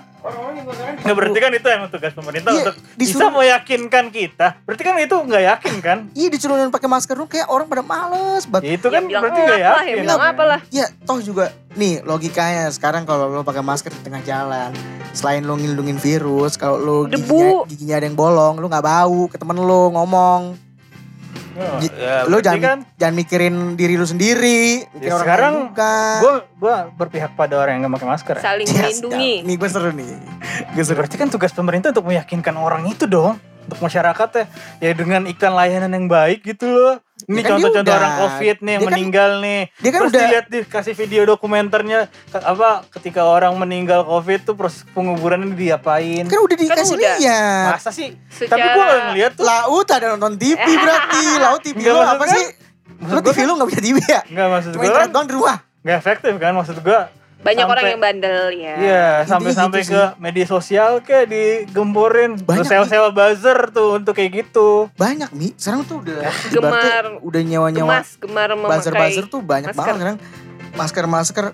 nggak 0.97 1.15
berarti 1.15 1.39
kan 1.39 1.51
itu 1.53 1.69
emang 1.69 1.89
tugas 1.89 2.13
pemerintah 2.13 2.51
Iya, 2.51 2.63
untuk 2.65 2.75
disuruh- 2.95 3.23
bisa 3.23 3.27
meyakinkan 3.31 4.05
kita 4.09 4.47
berarti 4.63 4.83
kan 4.83 4.95
itu 4.97 5.17
nggak 5.17 5.43
yakin 5.45 5.75
kan 5.79 5.99
Iya 6.13 6.29
disuruh 6.29 6.57
pakai 6.69 6.89
masker 6.89 7.15
dulu 7.15 7.27
kayak 7.27 7.47
orang 7.47 7.67
pada 7.67 7.81
males 7.81 8.45
banget. 8.45 8.65
Ya, 8.65 8.73
itu 8.75 8.87
Ya 8.87 8.93
kan 8.93 9.03
bilang 9.05 9.23
berarti 9.23 9.41
nggak 9.41 9.59
ya 9.59 9.71
yakin 9.73 9.97
bilang 10.01 10.21
apa 10.21 10.43
lah. 10.45 10.61
Ya 10.69 10.87
toh 11.03 11.19
juga 11.19 11.45
nih 11.73 12.01
logikanya 12.03 12.69
sekarang 12.71 13.05
kalau 13.05 13.29
lo 13.29 13.43
pakai 13.43 13.61
masker 13.61 13.93
di 13.93 14.03
tengah 14.03 14.23
jalan 14.23 14.71
selain 15.13 15.43
lo 15.43 15.55
ngilangin 15.55 15.97
virus 15.97 16.57
kalau 16.57 16.77
lo 16.77 16.97
giginya, 17.05 17.21
Debu. 17.21 17.69
giginya 17.69 17.95
ada 17.95 18.07
yang 18.07 18.15
bolong 18.15 18.55
lo 18.57 18.67
nggak 18.67 18.83
bau 18.83 19.21
ke 19.27 19.37
temen 19.37 19.57
lo 19.57 19.89
ngomong 19.91 20.41
ya, 21.57 22.17
lo 22.23 22.37
berarti 22.37 22.45
jangan 22.45 22.63
kan 22.63 22.79
jangan 22.95 23.15
mikirin 23.15 23.55
diri 23.75 23.95
lo 23.95 24.05
sendiri 24.05 24.85
mikirin 24.87 24.99
Ya, 24.99 25.11
orang 25.11 25.21
sekarang 25.21 25.55
gue 26.19 26.35
gue 26.57 26.77
berpihak 26.95 27.33
pada 27.33 27.55
orang 27.57 27.73
yang 27.75 27.83
nggak 27.85 27.95
pakai 27.97 28.09
masker 28.09 28.35
ya. 28.37 28.43
Saling 28.43 28.67
Yes, 28.67 28.77
melindungi. 29.01 29.33
ya. 29.35 29.47
Nih 29.47 29.57
gue 29.57 29.69
seru 29.69 29.91
nih 29.91 30.13
gue 30.71 30.83
seru 30.83 30.97
Berarti 30.97 31.17
kan 31.17 31.29
tugas 31.29 31.51
pemerintah 31.51 31.91
untuk 31.91 32.07
meyakinkan 32.07 32.55
orang 32.55 32.85
itu 32.87 33.05
dong 33.05 33.37
untuk 33.67 33.81
masyarakat 33.81 34.29
ya, 34.33 34.45
ya 34.81 34.91
dengan 34.93 35.23
iklan 35.25 35.53
layanan 35.53 35.91
yang 35.91 36.07
baik 36.07 36.41
gitu 36.43 36.67
loh. 36.67 36.97
Ini 37.19 37.33
Ya 37.35 37.43
kan 37.43 37.51
contoh-contoh 37.57 37.93
orang 37.93 38.15
covid 38.21 38.57
nih 38.59 38.71
yang 38.71 38.79
Dia 38.79 38.87
kan- 38.87 38.95
meninggal 38.95 39.31
nih. 39.41 39.61
dia 39.75 39.91
kan 39.91 40.01
Terus 40.01 40.11
udah- 40.11 40.21
dilihat 40.23 40.47
dikasih 40.47 40.95
video 40.95 41.23
dokumenternya 41.27 42.01
apa 42.31 42.69
ketika 42.91 43.25
orang 43.25 43.57
meninggal 43.57 44.01
covid 44.03 44.41
tuh 44.43 44.55
proses 44.55 44.87
penguburannya 44.89 45.51
diapain. 45.51 46.23
kan 46.25 46.39
udah 46.39 46.57
dikasih 46.57 46.95
udah. 46.95 47.17
lihat 47.19 47.75
Masa 47.75 47.91
sih? 47.91 48.15
Secara- 48.29 48.53
Tapi 48.53 48.67
gue 48.69 48.83
gak 48.85 49.01
ngeliat 49.09 49.33
tuh. 49.35 49.45
laut 49.45 49.87
ada 49.89 50.07
nonton 50.09 50.33
TV 50.35 50.55
berarti 50.79 51.23
laut 51.37 51.61
TV 51.61 51.79
lo 51.85 51.99
apa 51.99 52.15
gua- 52.17 52.31
sih 52.31 52.47
Maksud 52.97 53.13
lo 53.13 53.21
gua 53.21 53.29
TV 53.29 53.39
lo 53.43 53.53
nggak 53.55 53.69
bisa 53.69 53.81
TV 53.83 53.97
ya 54.01 54.21
Enggak 54.27 54.47
maksud 54.49 54.71
cuma 54.71 54.77
gue 54.77 54.87
internet 54.87 55.03
kan 55.03 55.13
doang 55.13 55.27
di 55.27 55.35
rumah 55.35 55.57
gak 55.83 55.97
efektif 55.97 56.33
kan 56.37 56.53
maksud 56.53 56.77
gue. 56.79 57.01
Banyak 57.37 57.63
Sampai- 57.63 57.75
orang 57.77 57.85
yang 57.87 58.01
bandel 58.01 58.43
ya. 58.51 58.75
Iya, 58.77 59.07
sampai-sampai 59.25 59.81
gitu 59.81 59.93
ke 59.93 60.03
media 60.19 60.47
sosial 60.47 60.99
kayak 60.99 61.27
digemborin. 61.27 62.35
Banyak, 62.39 62.65
sewa-sewa 62.65 63.09
buzzer 63.11 63.71
tuh 63.71 63.89
untuk 63.95 64.13
kayak 64.13 64.43
gitu. 64.43 64.89
banyak 64.95 65.31
mi 65.31 65.53
sekarang 65.55 65.85
tuh 65.85 66.01
udah 66.01 66.27
Gemar. 66.49 67.05
udah 67.21 67.41
nyewa-nyewa 67.41 68.03
Gemas, 68.03 68.17
gemar 68.17 68.51
buzzer-buzzer 68.53 69.25
tuh 69.27 69.41
banyak 69.41 69.69
masker. 69.69 69.79
banget 69.79 69.95
sekarang 69.97 70.19
masker-masker 70.73 71.45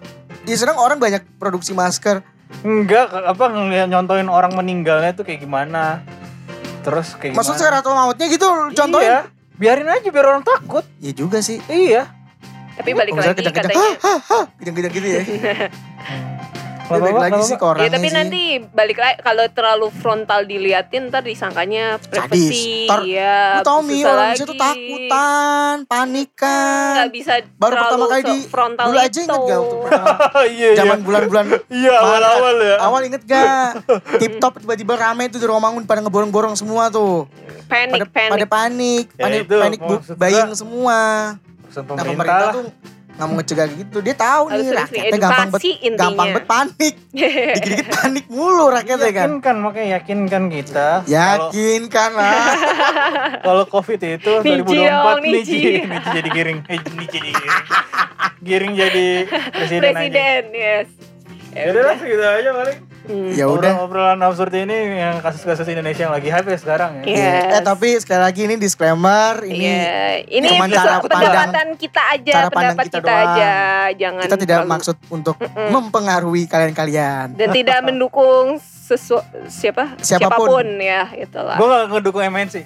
ya 0.42 0.54
sekarang 0.54 0.78
orang 0.78 0.98
banyak 0.98 1.22
produksi 1.36 1.72
masker 1.72 2.22
Enggak, 2.62 3.08
apa 3.08 3.44
ngeliat 3.46 3.86
nyontoin 3.86 4.26
orang 4.26 4.52
meninggalnya 4.52 5.12
tuh 5.12 5.22
kayak 5.22 5.40
gimana. 5.40 6.04
Terus 6.80 7.14
kayak 7.14 7.32
maksud 7.32 7.52
gimana. 7.52 7.58
sekarang 7.58 7.78
atau 7.80 7.92
mautnya 7.92 8.26
gitu 8.26 8.44
contohin 8.70 9.08
Iya, 9.08 9.20
biarin 9.54 9.88
aja 9.88 10.04
biar 10.06 10.26
orang 10.26 10.42
takut. 10.42 10.84
ya 10.98 11.12
juga 11.12 11.38
sih 11.38 11.58
Iya. 11.64 12.06
Tapi 12.72 12.90
balik 12.92 13.12
lagi 13.12 13.36
kejang-kejang, 13.36 13.54
katanya. 13.68 13.90
hah, 13.98 14.18
hah, 14.22 14.44
kejang-kejang 14.56 14.92
gitu 14.92 15.08
ya 15.08 15.22
balik 16.82 17.16
lagi 17.16 17.40
sih 17.42 17.56
ke 17.56 17.64
orangnya 17.64 17.88
Ya 17.88 17.90
tapi 17.90 18.04
sih. 18.04 18.12
nanti 18.12 18.42
balik 18.68 18.98
lagi 18.98 19.16
kalau 19.20 19.44
terlalu 19.48 19.88
frontal 19.94 20.44
diliatin 20.44 21.08
ntar 21.08 21.24
disangkanya 21.24 21.96
privasi. 22.02 22.84
Ntar- 22.84 23.08
ya, 23.08 23.38
Lu 23.56 23.64
tau 23.64 23.80
Mi, 23.80 24.04
orang 24.04 24.36
Indonesia 24.36 24.44
tuh 24.44 24.56
takutan, 24.60 25.74
panik 25.86 26.28
kan. 26.36 26.92
Nggak 26.94 27.10
bisa 27.10 27.32
Baru 27.56 27.74
pertama 27.74 28.04
kali 28.06 28.22
di 28.22 28.36
frontal 28.44 28.84
dulu 28.84 28.98
aja 28.98 29.08
inget 29.14 29.30
gak 29.30 29.40
waktu 29.56 29.76
pertama 29.78 30.12
iya, 30.44 30.68
iya. 30.68 30.76
zaman 30.76 30.98
bulan-bulan 31.00 31.44
Iya, 31.70 31.94
awal-awal 31.96 32.54
ya. 32.60 32.76
awal 32.82 33.00
inget 33.02 33.22
gak 33.24 33.68
tip 34.20 34.32
top 34.36 34.52
tiba-tiba 34.58 34.92
rame 34.94 35.24
tuh 35.28 35.40
di 35.40 35.46
Romangun 35.46 35.82
pada 35.82 36.00
ngeborong-borong 36.02 36.52
semua 36.54 36.92
tuh 36.92 37.24
Panik, 37.64 38.04
pada, 38.04 38.06
panik. 38.06 38.32
pada 38.36 38.46
panik 38.46 39.04
Ya 39.10 39.22
panik 39.24 39.40
panik 39.48 39.80
buying 40.12 40.50
gua. 40.60 41.02
Semua 41.72 41.88
Urusan 41.88 41.96
nah 41.96 42.04
pemerintah 42.04 42.12
pemerintah 42.14 42.38
lah. 42.38 42.52
tuh 42.52 42.64
nggak 43.12 43.26
mau 43.28 43.36
ngecegah 43.36 43.68
gitu 43.70 43.98
dia 44.00 44.16
tahu 44.16 44.42
Harus 44.48 44.64
nih 44.64 44.72
rakyatnya 44.74 45.18
gampang 45.20 45.48
bet 45.50 45.60
intinya. 45.60 45.98
gampang 46.00 46.28
bet 46.32 46.44
panik 46.46 46.94
dikit-dikit 47.54 47.88
panik 47.92 48.24
mulu 48.26 48.66
rakyatnya 48.68 49.10
kan 49.10 49.28
Yakinkan, 49.28 49.56
makanya 49.58 49.88
yakinkan 49.94 50.42
kita. 50.48 50.88
Yakinkan 51.04 52.10
lah 52.14 52.40
kalau 53.38 53.64
covid 53.66 54.00
itu 54.00 54.32
Niji 54.40 54.64
2024 54.64 54.80
dong, 54.80 55.20
Niji. 55.20 55.36
Niji. 55.36 55.60
Jadi 56.08 56.28
giring. 56.30 56.58
Eh, 56.64 56.78
Niji 56.90 57.18
jadi 57.20 57.30
giring. 57.30 57.60
Giring 58.42 58.72
jadi 58.74 59.06
presiden, 59.54 59.80
aja. 59.84 59.92
Presiden, 59.94 60.42
yes. 60.50 60.88
Ya 61.52 61.62
udah 61.68 61.82
lah, 61.84 61.94
segitu 61.94 62.24
aja 62.24 62.50
paling. 62.50 62.78
Hmm. 63.02 63.30
ya 63.30 63.44
udah 63.44 63.82
Obrolan 63.82 64.20
absurd 64.20 64.54
ini 64.54 64.72
yang 64.94 65.18
kasus-kasus 65.18 65.66
Indonesia 65.66 66.06
yang 66.06 66.14
lagi 66.14 66.28
hype 66.28 66.46
ya 66.46 66.54
sekarang 66.56 67.02
ya. 67.02 67.04
Yes. 67.04 67.44
eh 67.52 67.62
tapi 67.62 67.98
sekali 67.98 68.20
lagi 68.20 68.40
ini 68.44 68.54
disclaimer 68.56 69.42
ini 69.42 69.58
Iya, 69.64 69.98
ini 70.24 70.46
cuman 70.48 70.68
cara 70.68 71.02
pendapatan 71.02 71.66
kita 71.74 72.02
aja, 72.08 72.32
cara 72.32 72.48
pandang 72.48 72.54
pendapat 72.72 72.84
kita 72.84 72.98
kita, 72.98 73.10
doang. 73.10 73.26
aja, 73.28 73.52
jangan 73.92 74.22
kita 74.22 74.36
tidak 74.36 74.56
terlalu- 74.56 74.72
maksud 74.72 74.96
untuk 75.08 75.36
mempengaruhi 75.68 76.44
kalian-kalian 76.46 77.26
dan 77.34 77.48
tidak 77.50 77.78
mendukung 77.82 78.62
sesu 78.94 79.16
siapa 79.46 79.96
Siapa 79.98 80.28
pun. 80.34 80.64
ya 80.74 81.08
itulah. 81.12 81.54
Gue 81.54 81.66
gak 81.66 81.82
ngedukung 81.90 82.22
MNC. 82.22 82.54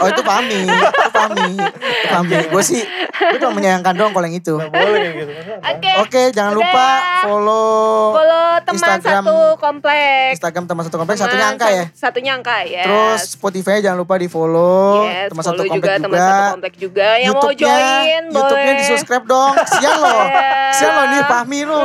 Oh 0.00 0.08
itu 0.08 0.22
Fahmi, 0.22 0.64
itu 0.64 1.10
Fahmi, 1.10 1.60
itu 1.60 2.06
Fahmi. 2.08 2.36
Gue 2.48 2.62
sih, 2.62 2.80
gue 3.12 3.36
cuma 3.38 3.52
menyayangkan 3.52 3.92
doang 3.92 4.10
kalau 4.10 4.24
yang 4.24 4.32
itu. 4.34 4.56
Gak 4.56 4.72
boleh 4.72 4.96
kayak 4.98 5.12
gitu. 5.14 5.32
Oke. 5.60 5.92
Oke, 6.00 6.22
jangan 6.30 6.52
Udah. 6.52 6.60
lupa 6.64 6.86
follow 7.20 7.76
Follow 8.14 8.46
teman 8.62 8.76
Instagram- 8.80 9.20
satu 9.22 9.36
komplek. 9.60 10.26
Instagram 10.32 10.64
teman 10.64 10.82
satu 10.82 10.96
komplek, 10.96 11.14
Teman 11.14 11.28
satunya 11.28 11.46
angka 11.46 11.68
ya. 11.68 11.84
Satunya 11.92 12.32
angka 12.32 12.56
ya. 12.64 12.82
Terus 12.82 13.20
Spotify 13.30 13.76
jangan 13.78 13.98
lupa 13.98 14.16
di 14.16 14.26
follow 14.26 15.04
yes, 15.04 15.28
teman 15.28 15.42
satu 15.42 15.52
follow 15.54 15.68
komplek 15.68 15.76
juga, 15.76 15.92
juga. 15.92 16.06
teman 16.08 16.18
satu 16.18 16.44
komplek 16.50 16.74
juga 16.78 17.08
yang 17.14 17.28
mau 17.28 17.42
YouTube-nya, 17.44 17.60
join 17.60 18.24
YouTube-nya 18.30 18.40
boleh. 18.64 18.80
di 18.80 18.84
subscribe 18.86 19.24
dong. 19.26 19.52
Sian 19.70 19.94
loh, 19.94 20.22
Yes. 20.30 20.72
sian 20.74 20.90
loh 20.90 21.04
nih 21.06 21.22
Fahmi 21.22 21.60
lu. 21.62 21.80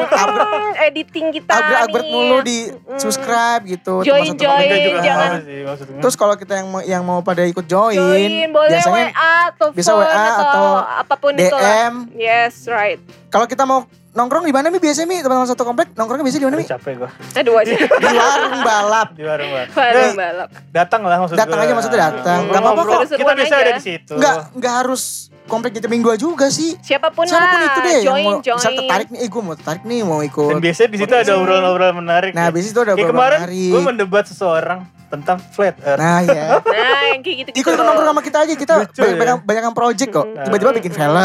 Editing 0.77 1.25
kita 1.33 1.51
nih. 1.51 2.07
mulu 2.07 2.37
di 2.41 2.59
Mm. 2.85 2.99
Subscribe 3.25 3.61
gitu. 3.65 3.93
Join, 4.01 4.29
satu 4.29 4.39
join. 4.39 4.69
juga 4.69 4.99
jangan- 5.01 5.31
apa 5.33 5.73
sih. 5.81 5.99
Terus 5.99 6.15
kalau 6.15 6.35
kita 6.37 6.53
yang 6.55 6.67
mau 6.69 6.81
yang 6.81 7.03
mau 7.03 7.19
pada 7.19 7.41
ikut 7.43 7.65
join, 7.65 7.97
Join, 7.97 8.31
boleh 8.53 8.69
biasanya 8.71 9.05
WA, 9.09 9.35
telepon 9.51 9.75
bisa 9.75 9.91
WA 9.91 10.13
atau 10.37 10.67
apa 10.79 11.15
pun 11.17 11.31
itu 11.33 11.49
lah. 11.49 11.61
DM. 11.89 11.93
Yes, 12.15 12.53
right. 12.65 13.01
Kalau 13.27 13.45
kita 13.45 13.65
mau 13.65 13.89
nongkrong 14.15 14.43
di 14.43 14.51
mana 14.51 14.67
mi 14.67 14.79
biasanya 14.79 15.05
mi 15.05 15.17
teman-teman 15.17 15.43
satu 15.45 15.61
komplek 15.61 15.91
nongkrongnya 15.91 16.23
biasanya 16.23 16.41
di 16.41 16.47
mana 16.47 16.55
mi? 16.55 16.65
Capek 16.65 16.93
gue 16.95 17.09
Aduh 17.35 17.53
aja. 17.53 17.73
Di 18.01 18.15
warung 18.15 18.55
balap. 18.61 19.07
di 19.11 19.23
warung 19.23 19.49
Bang. 19.49 19.67
Warung 19.69 20.01
Eh, 20.01 20.13
balap. 20.13 20.49
Datang 20.69 21.01
lah 21.03 21.17
maksud 21.17 21.35
Datang 21.35 21.57
gua. 21.57 21.65
aja 21.65 21.73
maksudnya 21.73 21.99
datang. 22.01 22.39
Gak 22.47 22.61
apa-apa 22.61 22.81
kok. 22.81 22.99
Kita 23.13 23.33
bisa 23.35 23.55
ada 23.57 23.71
di 23.73 23.83
situ. 23.83 24.13
Enggak, 24.13 24.35
enggak 24.51 24.73
harus 24.77 25.03
komplek 25.45 25.71
Jatiming 25.73 26.01
2 26.01 26.15
juga 26.17 26.47
sih. 26.49 26.73
Siapa 26.79 27.11
pun, 27.11 27.23
Siapa 27.23 27.43
pun 27.45 27.59
lah. 27.59 27.67
itu 27.67 27.79
deh 27.81 27.97
join, 27.99 28.07
yang 28.17 28.17
mau 28.25 28.41
join. 28.41 28.57
misal 28.57 28.71
tertarik 28.73 29.07
nih, 29.09 29.19
eh 29.19 29.29
gue 29.29 29.41
mau 29.43 29.53
tertarik 29.53 29.83
nih 29.83 29.99
mau 30.01 30.17
Dan 30.17 30.27
ikut. 30.27 30.57
biasanya 30.57 30.89
di 30.89 30.97
situ 30.97 31.13
ada 31.13 31.31
obrolan-obrolan 31.35 31.95
menarik. 31.95 32.31
Nah, 32.31 32.43
ya. 32.43 32.49
biasanya 32.49 32.71
itu 32.71 32.81
ada 32.81 32.85
Kayak 32.87 32.97
obrolan 32.97 33.13
kemarin 33.13 33.39
menarik. 33.43 33.69
gue 33.69 33.81
mendebat 33.83 34.23
seseorang 34.25 34.79
tentang 35.17 35.37
flat 35.45 35.75
earth. 35.79 35.97
Nah, 35.97 36.19
ya. 36.21 36.45
Nah, 36.75 37.01
yang 37.07 37.21
kayak 37.21 37.37
gitu-gitu. 37.41 37.61
Ikut 37.61 37.71
nongkrong 37.73 38.07
sama 38.07 38.21
kita 38.21 38.37
aja, 38.43 38.53
kita 38.53 38.73
Lucu 38.77 38.99
banyak, 38.99 39.09
ya. 39.09 39.19
banyak, 39.19 39.37
banyak 39.41 39.63
yang 39.63 39.75
project 39.75 40.09
kok. 40.11 40.25
Hmm. 40.25 40.43
Tiba-tiba 40.43 40.71
bikin 40.75 40.91
film 40.91 41.15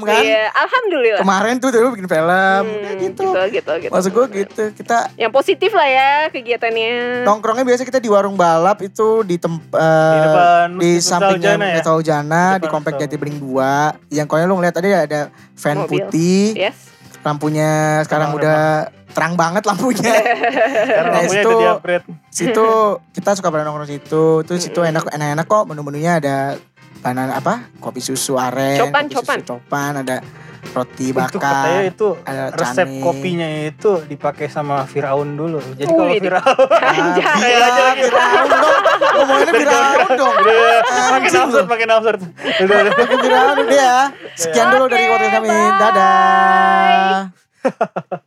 kan. 0.00 0.20
Iya, 0.20 0.44
alhamdulillah. 0.52 1.20
Kemarin 1.20 1.54
tuh 1.56 1.68
tiba-tiba 1.70 1.92
bikin 1.92 2.08
film. 2.08 2.62
Hmm, 2.62 2.80
Kayak 2.80 2.96
gitu. 3.00 3.22
gitu, 3.22 3.40
gitu, 3.50 3.72
gitu. 3.80 3.92
Maksud 3.92 4.10
gue 4.10 4.26
gitu, 4.36 4.62
kita 4.76 4.96
Yang 5.16 5.32
positif 5.32 5.70
lah 5.70 5.88
ya 5.88 6.10
kegiatannya. 6.28 6.92
nongkrongnya 7.22 7.64
biasa 7.64 7.82
kita 7.82 7.98
di 7.98 8.08
warung 8.08 8.34
balap 8.34 8.78
itu 8.80 9.22
di 9.22 9.36
tempat 9.36 9.80
Di 10.10 10.18
depan 10.20 10.66
di 10.72 10.90
Masjid 10.92 11.02
sampingnya 11.02 11.52
Ujana 11.52 11.64
ya? 11.64 11.74
Meta 11.76 11.92
Ujana 11.94 12.42
Di 12.50 12.60
di 12.60 12.66
komplek. 12.66 12.94
Jati 12.98 13.16
Bening 13.16 13.38
2 13.38 14.12
yang 14.12 14.26
kayaknya 14.26 14.46
lu 14.46 14.54
ngeliat 14.54 14.74
tadi 14.74 14.88
ada 14.90 15.20
fan 15.54 15.78
Mobil. 15.78 15.88
putih 16.04 16.44
Yes. 16.54 16.76
lampunya 17.20 17.70
sekarang 18.02 18.32
udah 18.32 18.88
terang 19.10 19.34
banget 19.34 19.62
lampunya 19.62 20.06
Sekarang 20.80 21.08
Nah, 21.08 21.14
lampunya 21.20 21.40
itu- 21.40 21.50
udah 21.50 21.60
di 21.60 21.66
upgrade. 21.72 22.04
situ 22.30 22.66
kita 23.10 23.28
suka 23.34 23.48
pada 23.48 23.62
nongkrong 23.62 23.88
situ 23.88 24.24
terus 24.42 24.58
situ 24.60 24.78
enak 24.80 25.02
enak-enak 25.08 25.44
kok 25.44 25.62
menu-menunya 25.64 26.16
ada 26.16 26.36
banana 26.96 27.34
apa 27.34 27.66
kopi 27.76 27.98
susu 27.98 28.34
aren 28.34 28.78
Copan, 28.78 29.02
kopi 29.04 29.12
copan. 29.16 29.36
susu 29.36 29.46
copan 29.50 29.90
ada 29.98 30.16
roti 30.70 31.08
Itu 31.08 31.16
katanya 31.32 31.40
bakar 31.40 31.88
itu 31.88 32.08
ada 32.20 32.52
resep 32.52 32.84
cane. 32.86 33.00
kopinya 33.00 33.48
itu 33.64 33.90
dipakai 34.04 34.44
sama 34.46 34.84
Firaun 34.84 35.32
dulu. 35.32 35.56
Jadi 35.72 35.88
kalau 35.88 36.04
Ah, 36.04 36.14
Firaun 36.14 36.68
Anjay. 36.92 37.96
Firaun 37.96 38.46
dong 38.46 38.78
ngomonginnya 39.10 39.54
Firaun 39.56 40.08
dong 40.12 40.34
udah 40.36 40.54
makin 41.10 41.16
Anjing 41.16 41.40
absurd, 41.40 41.58
lu. 41.58 41.66
makin 41.66 41.88
absurd. 41.90 42.20
Udah, 42.60 42.78
Firaun 43.16 43.56
udah 43.58 43.74
ya 43.74 44.12
sekian 44.34 44.66
dulu 44.68 44.84
dari 44.86 45.08
podcast 45.08 45.32
kami 45.34 45.48
bye. 45.48 45.78
dadah 45.80 48.20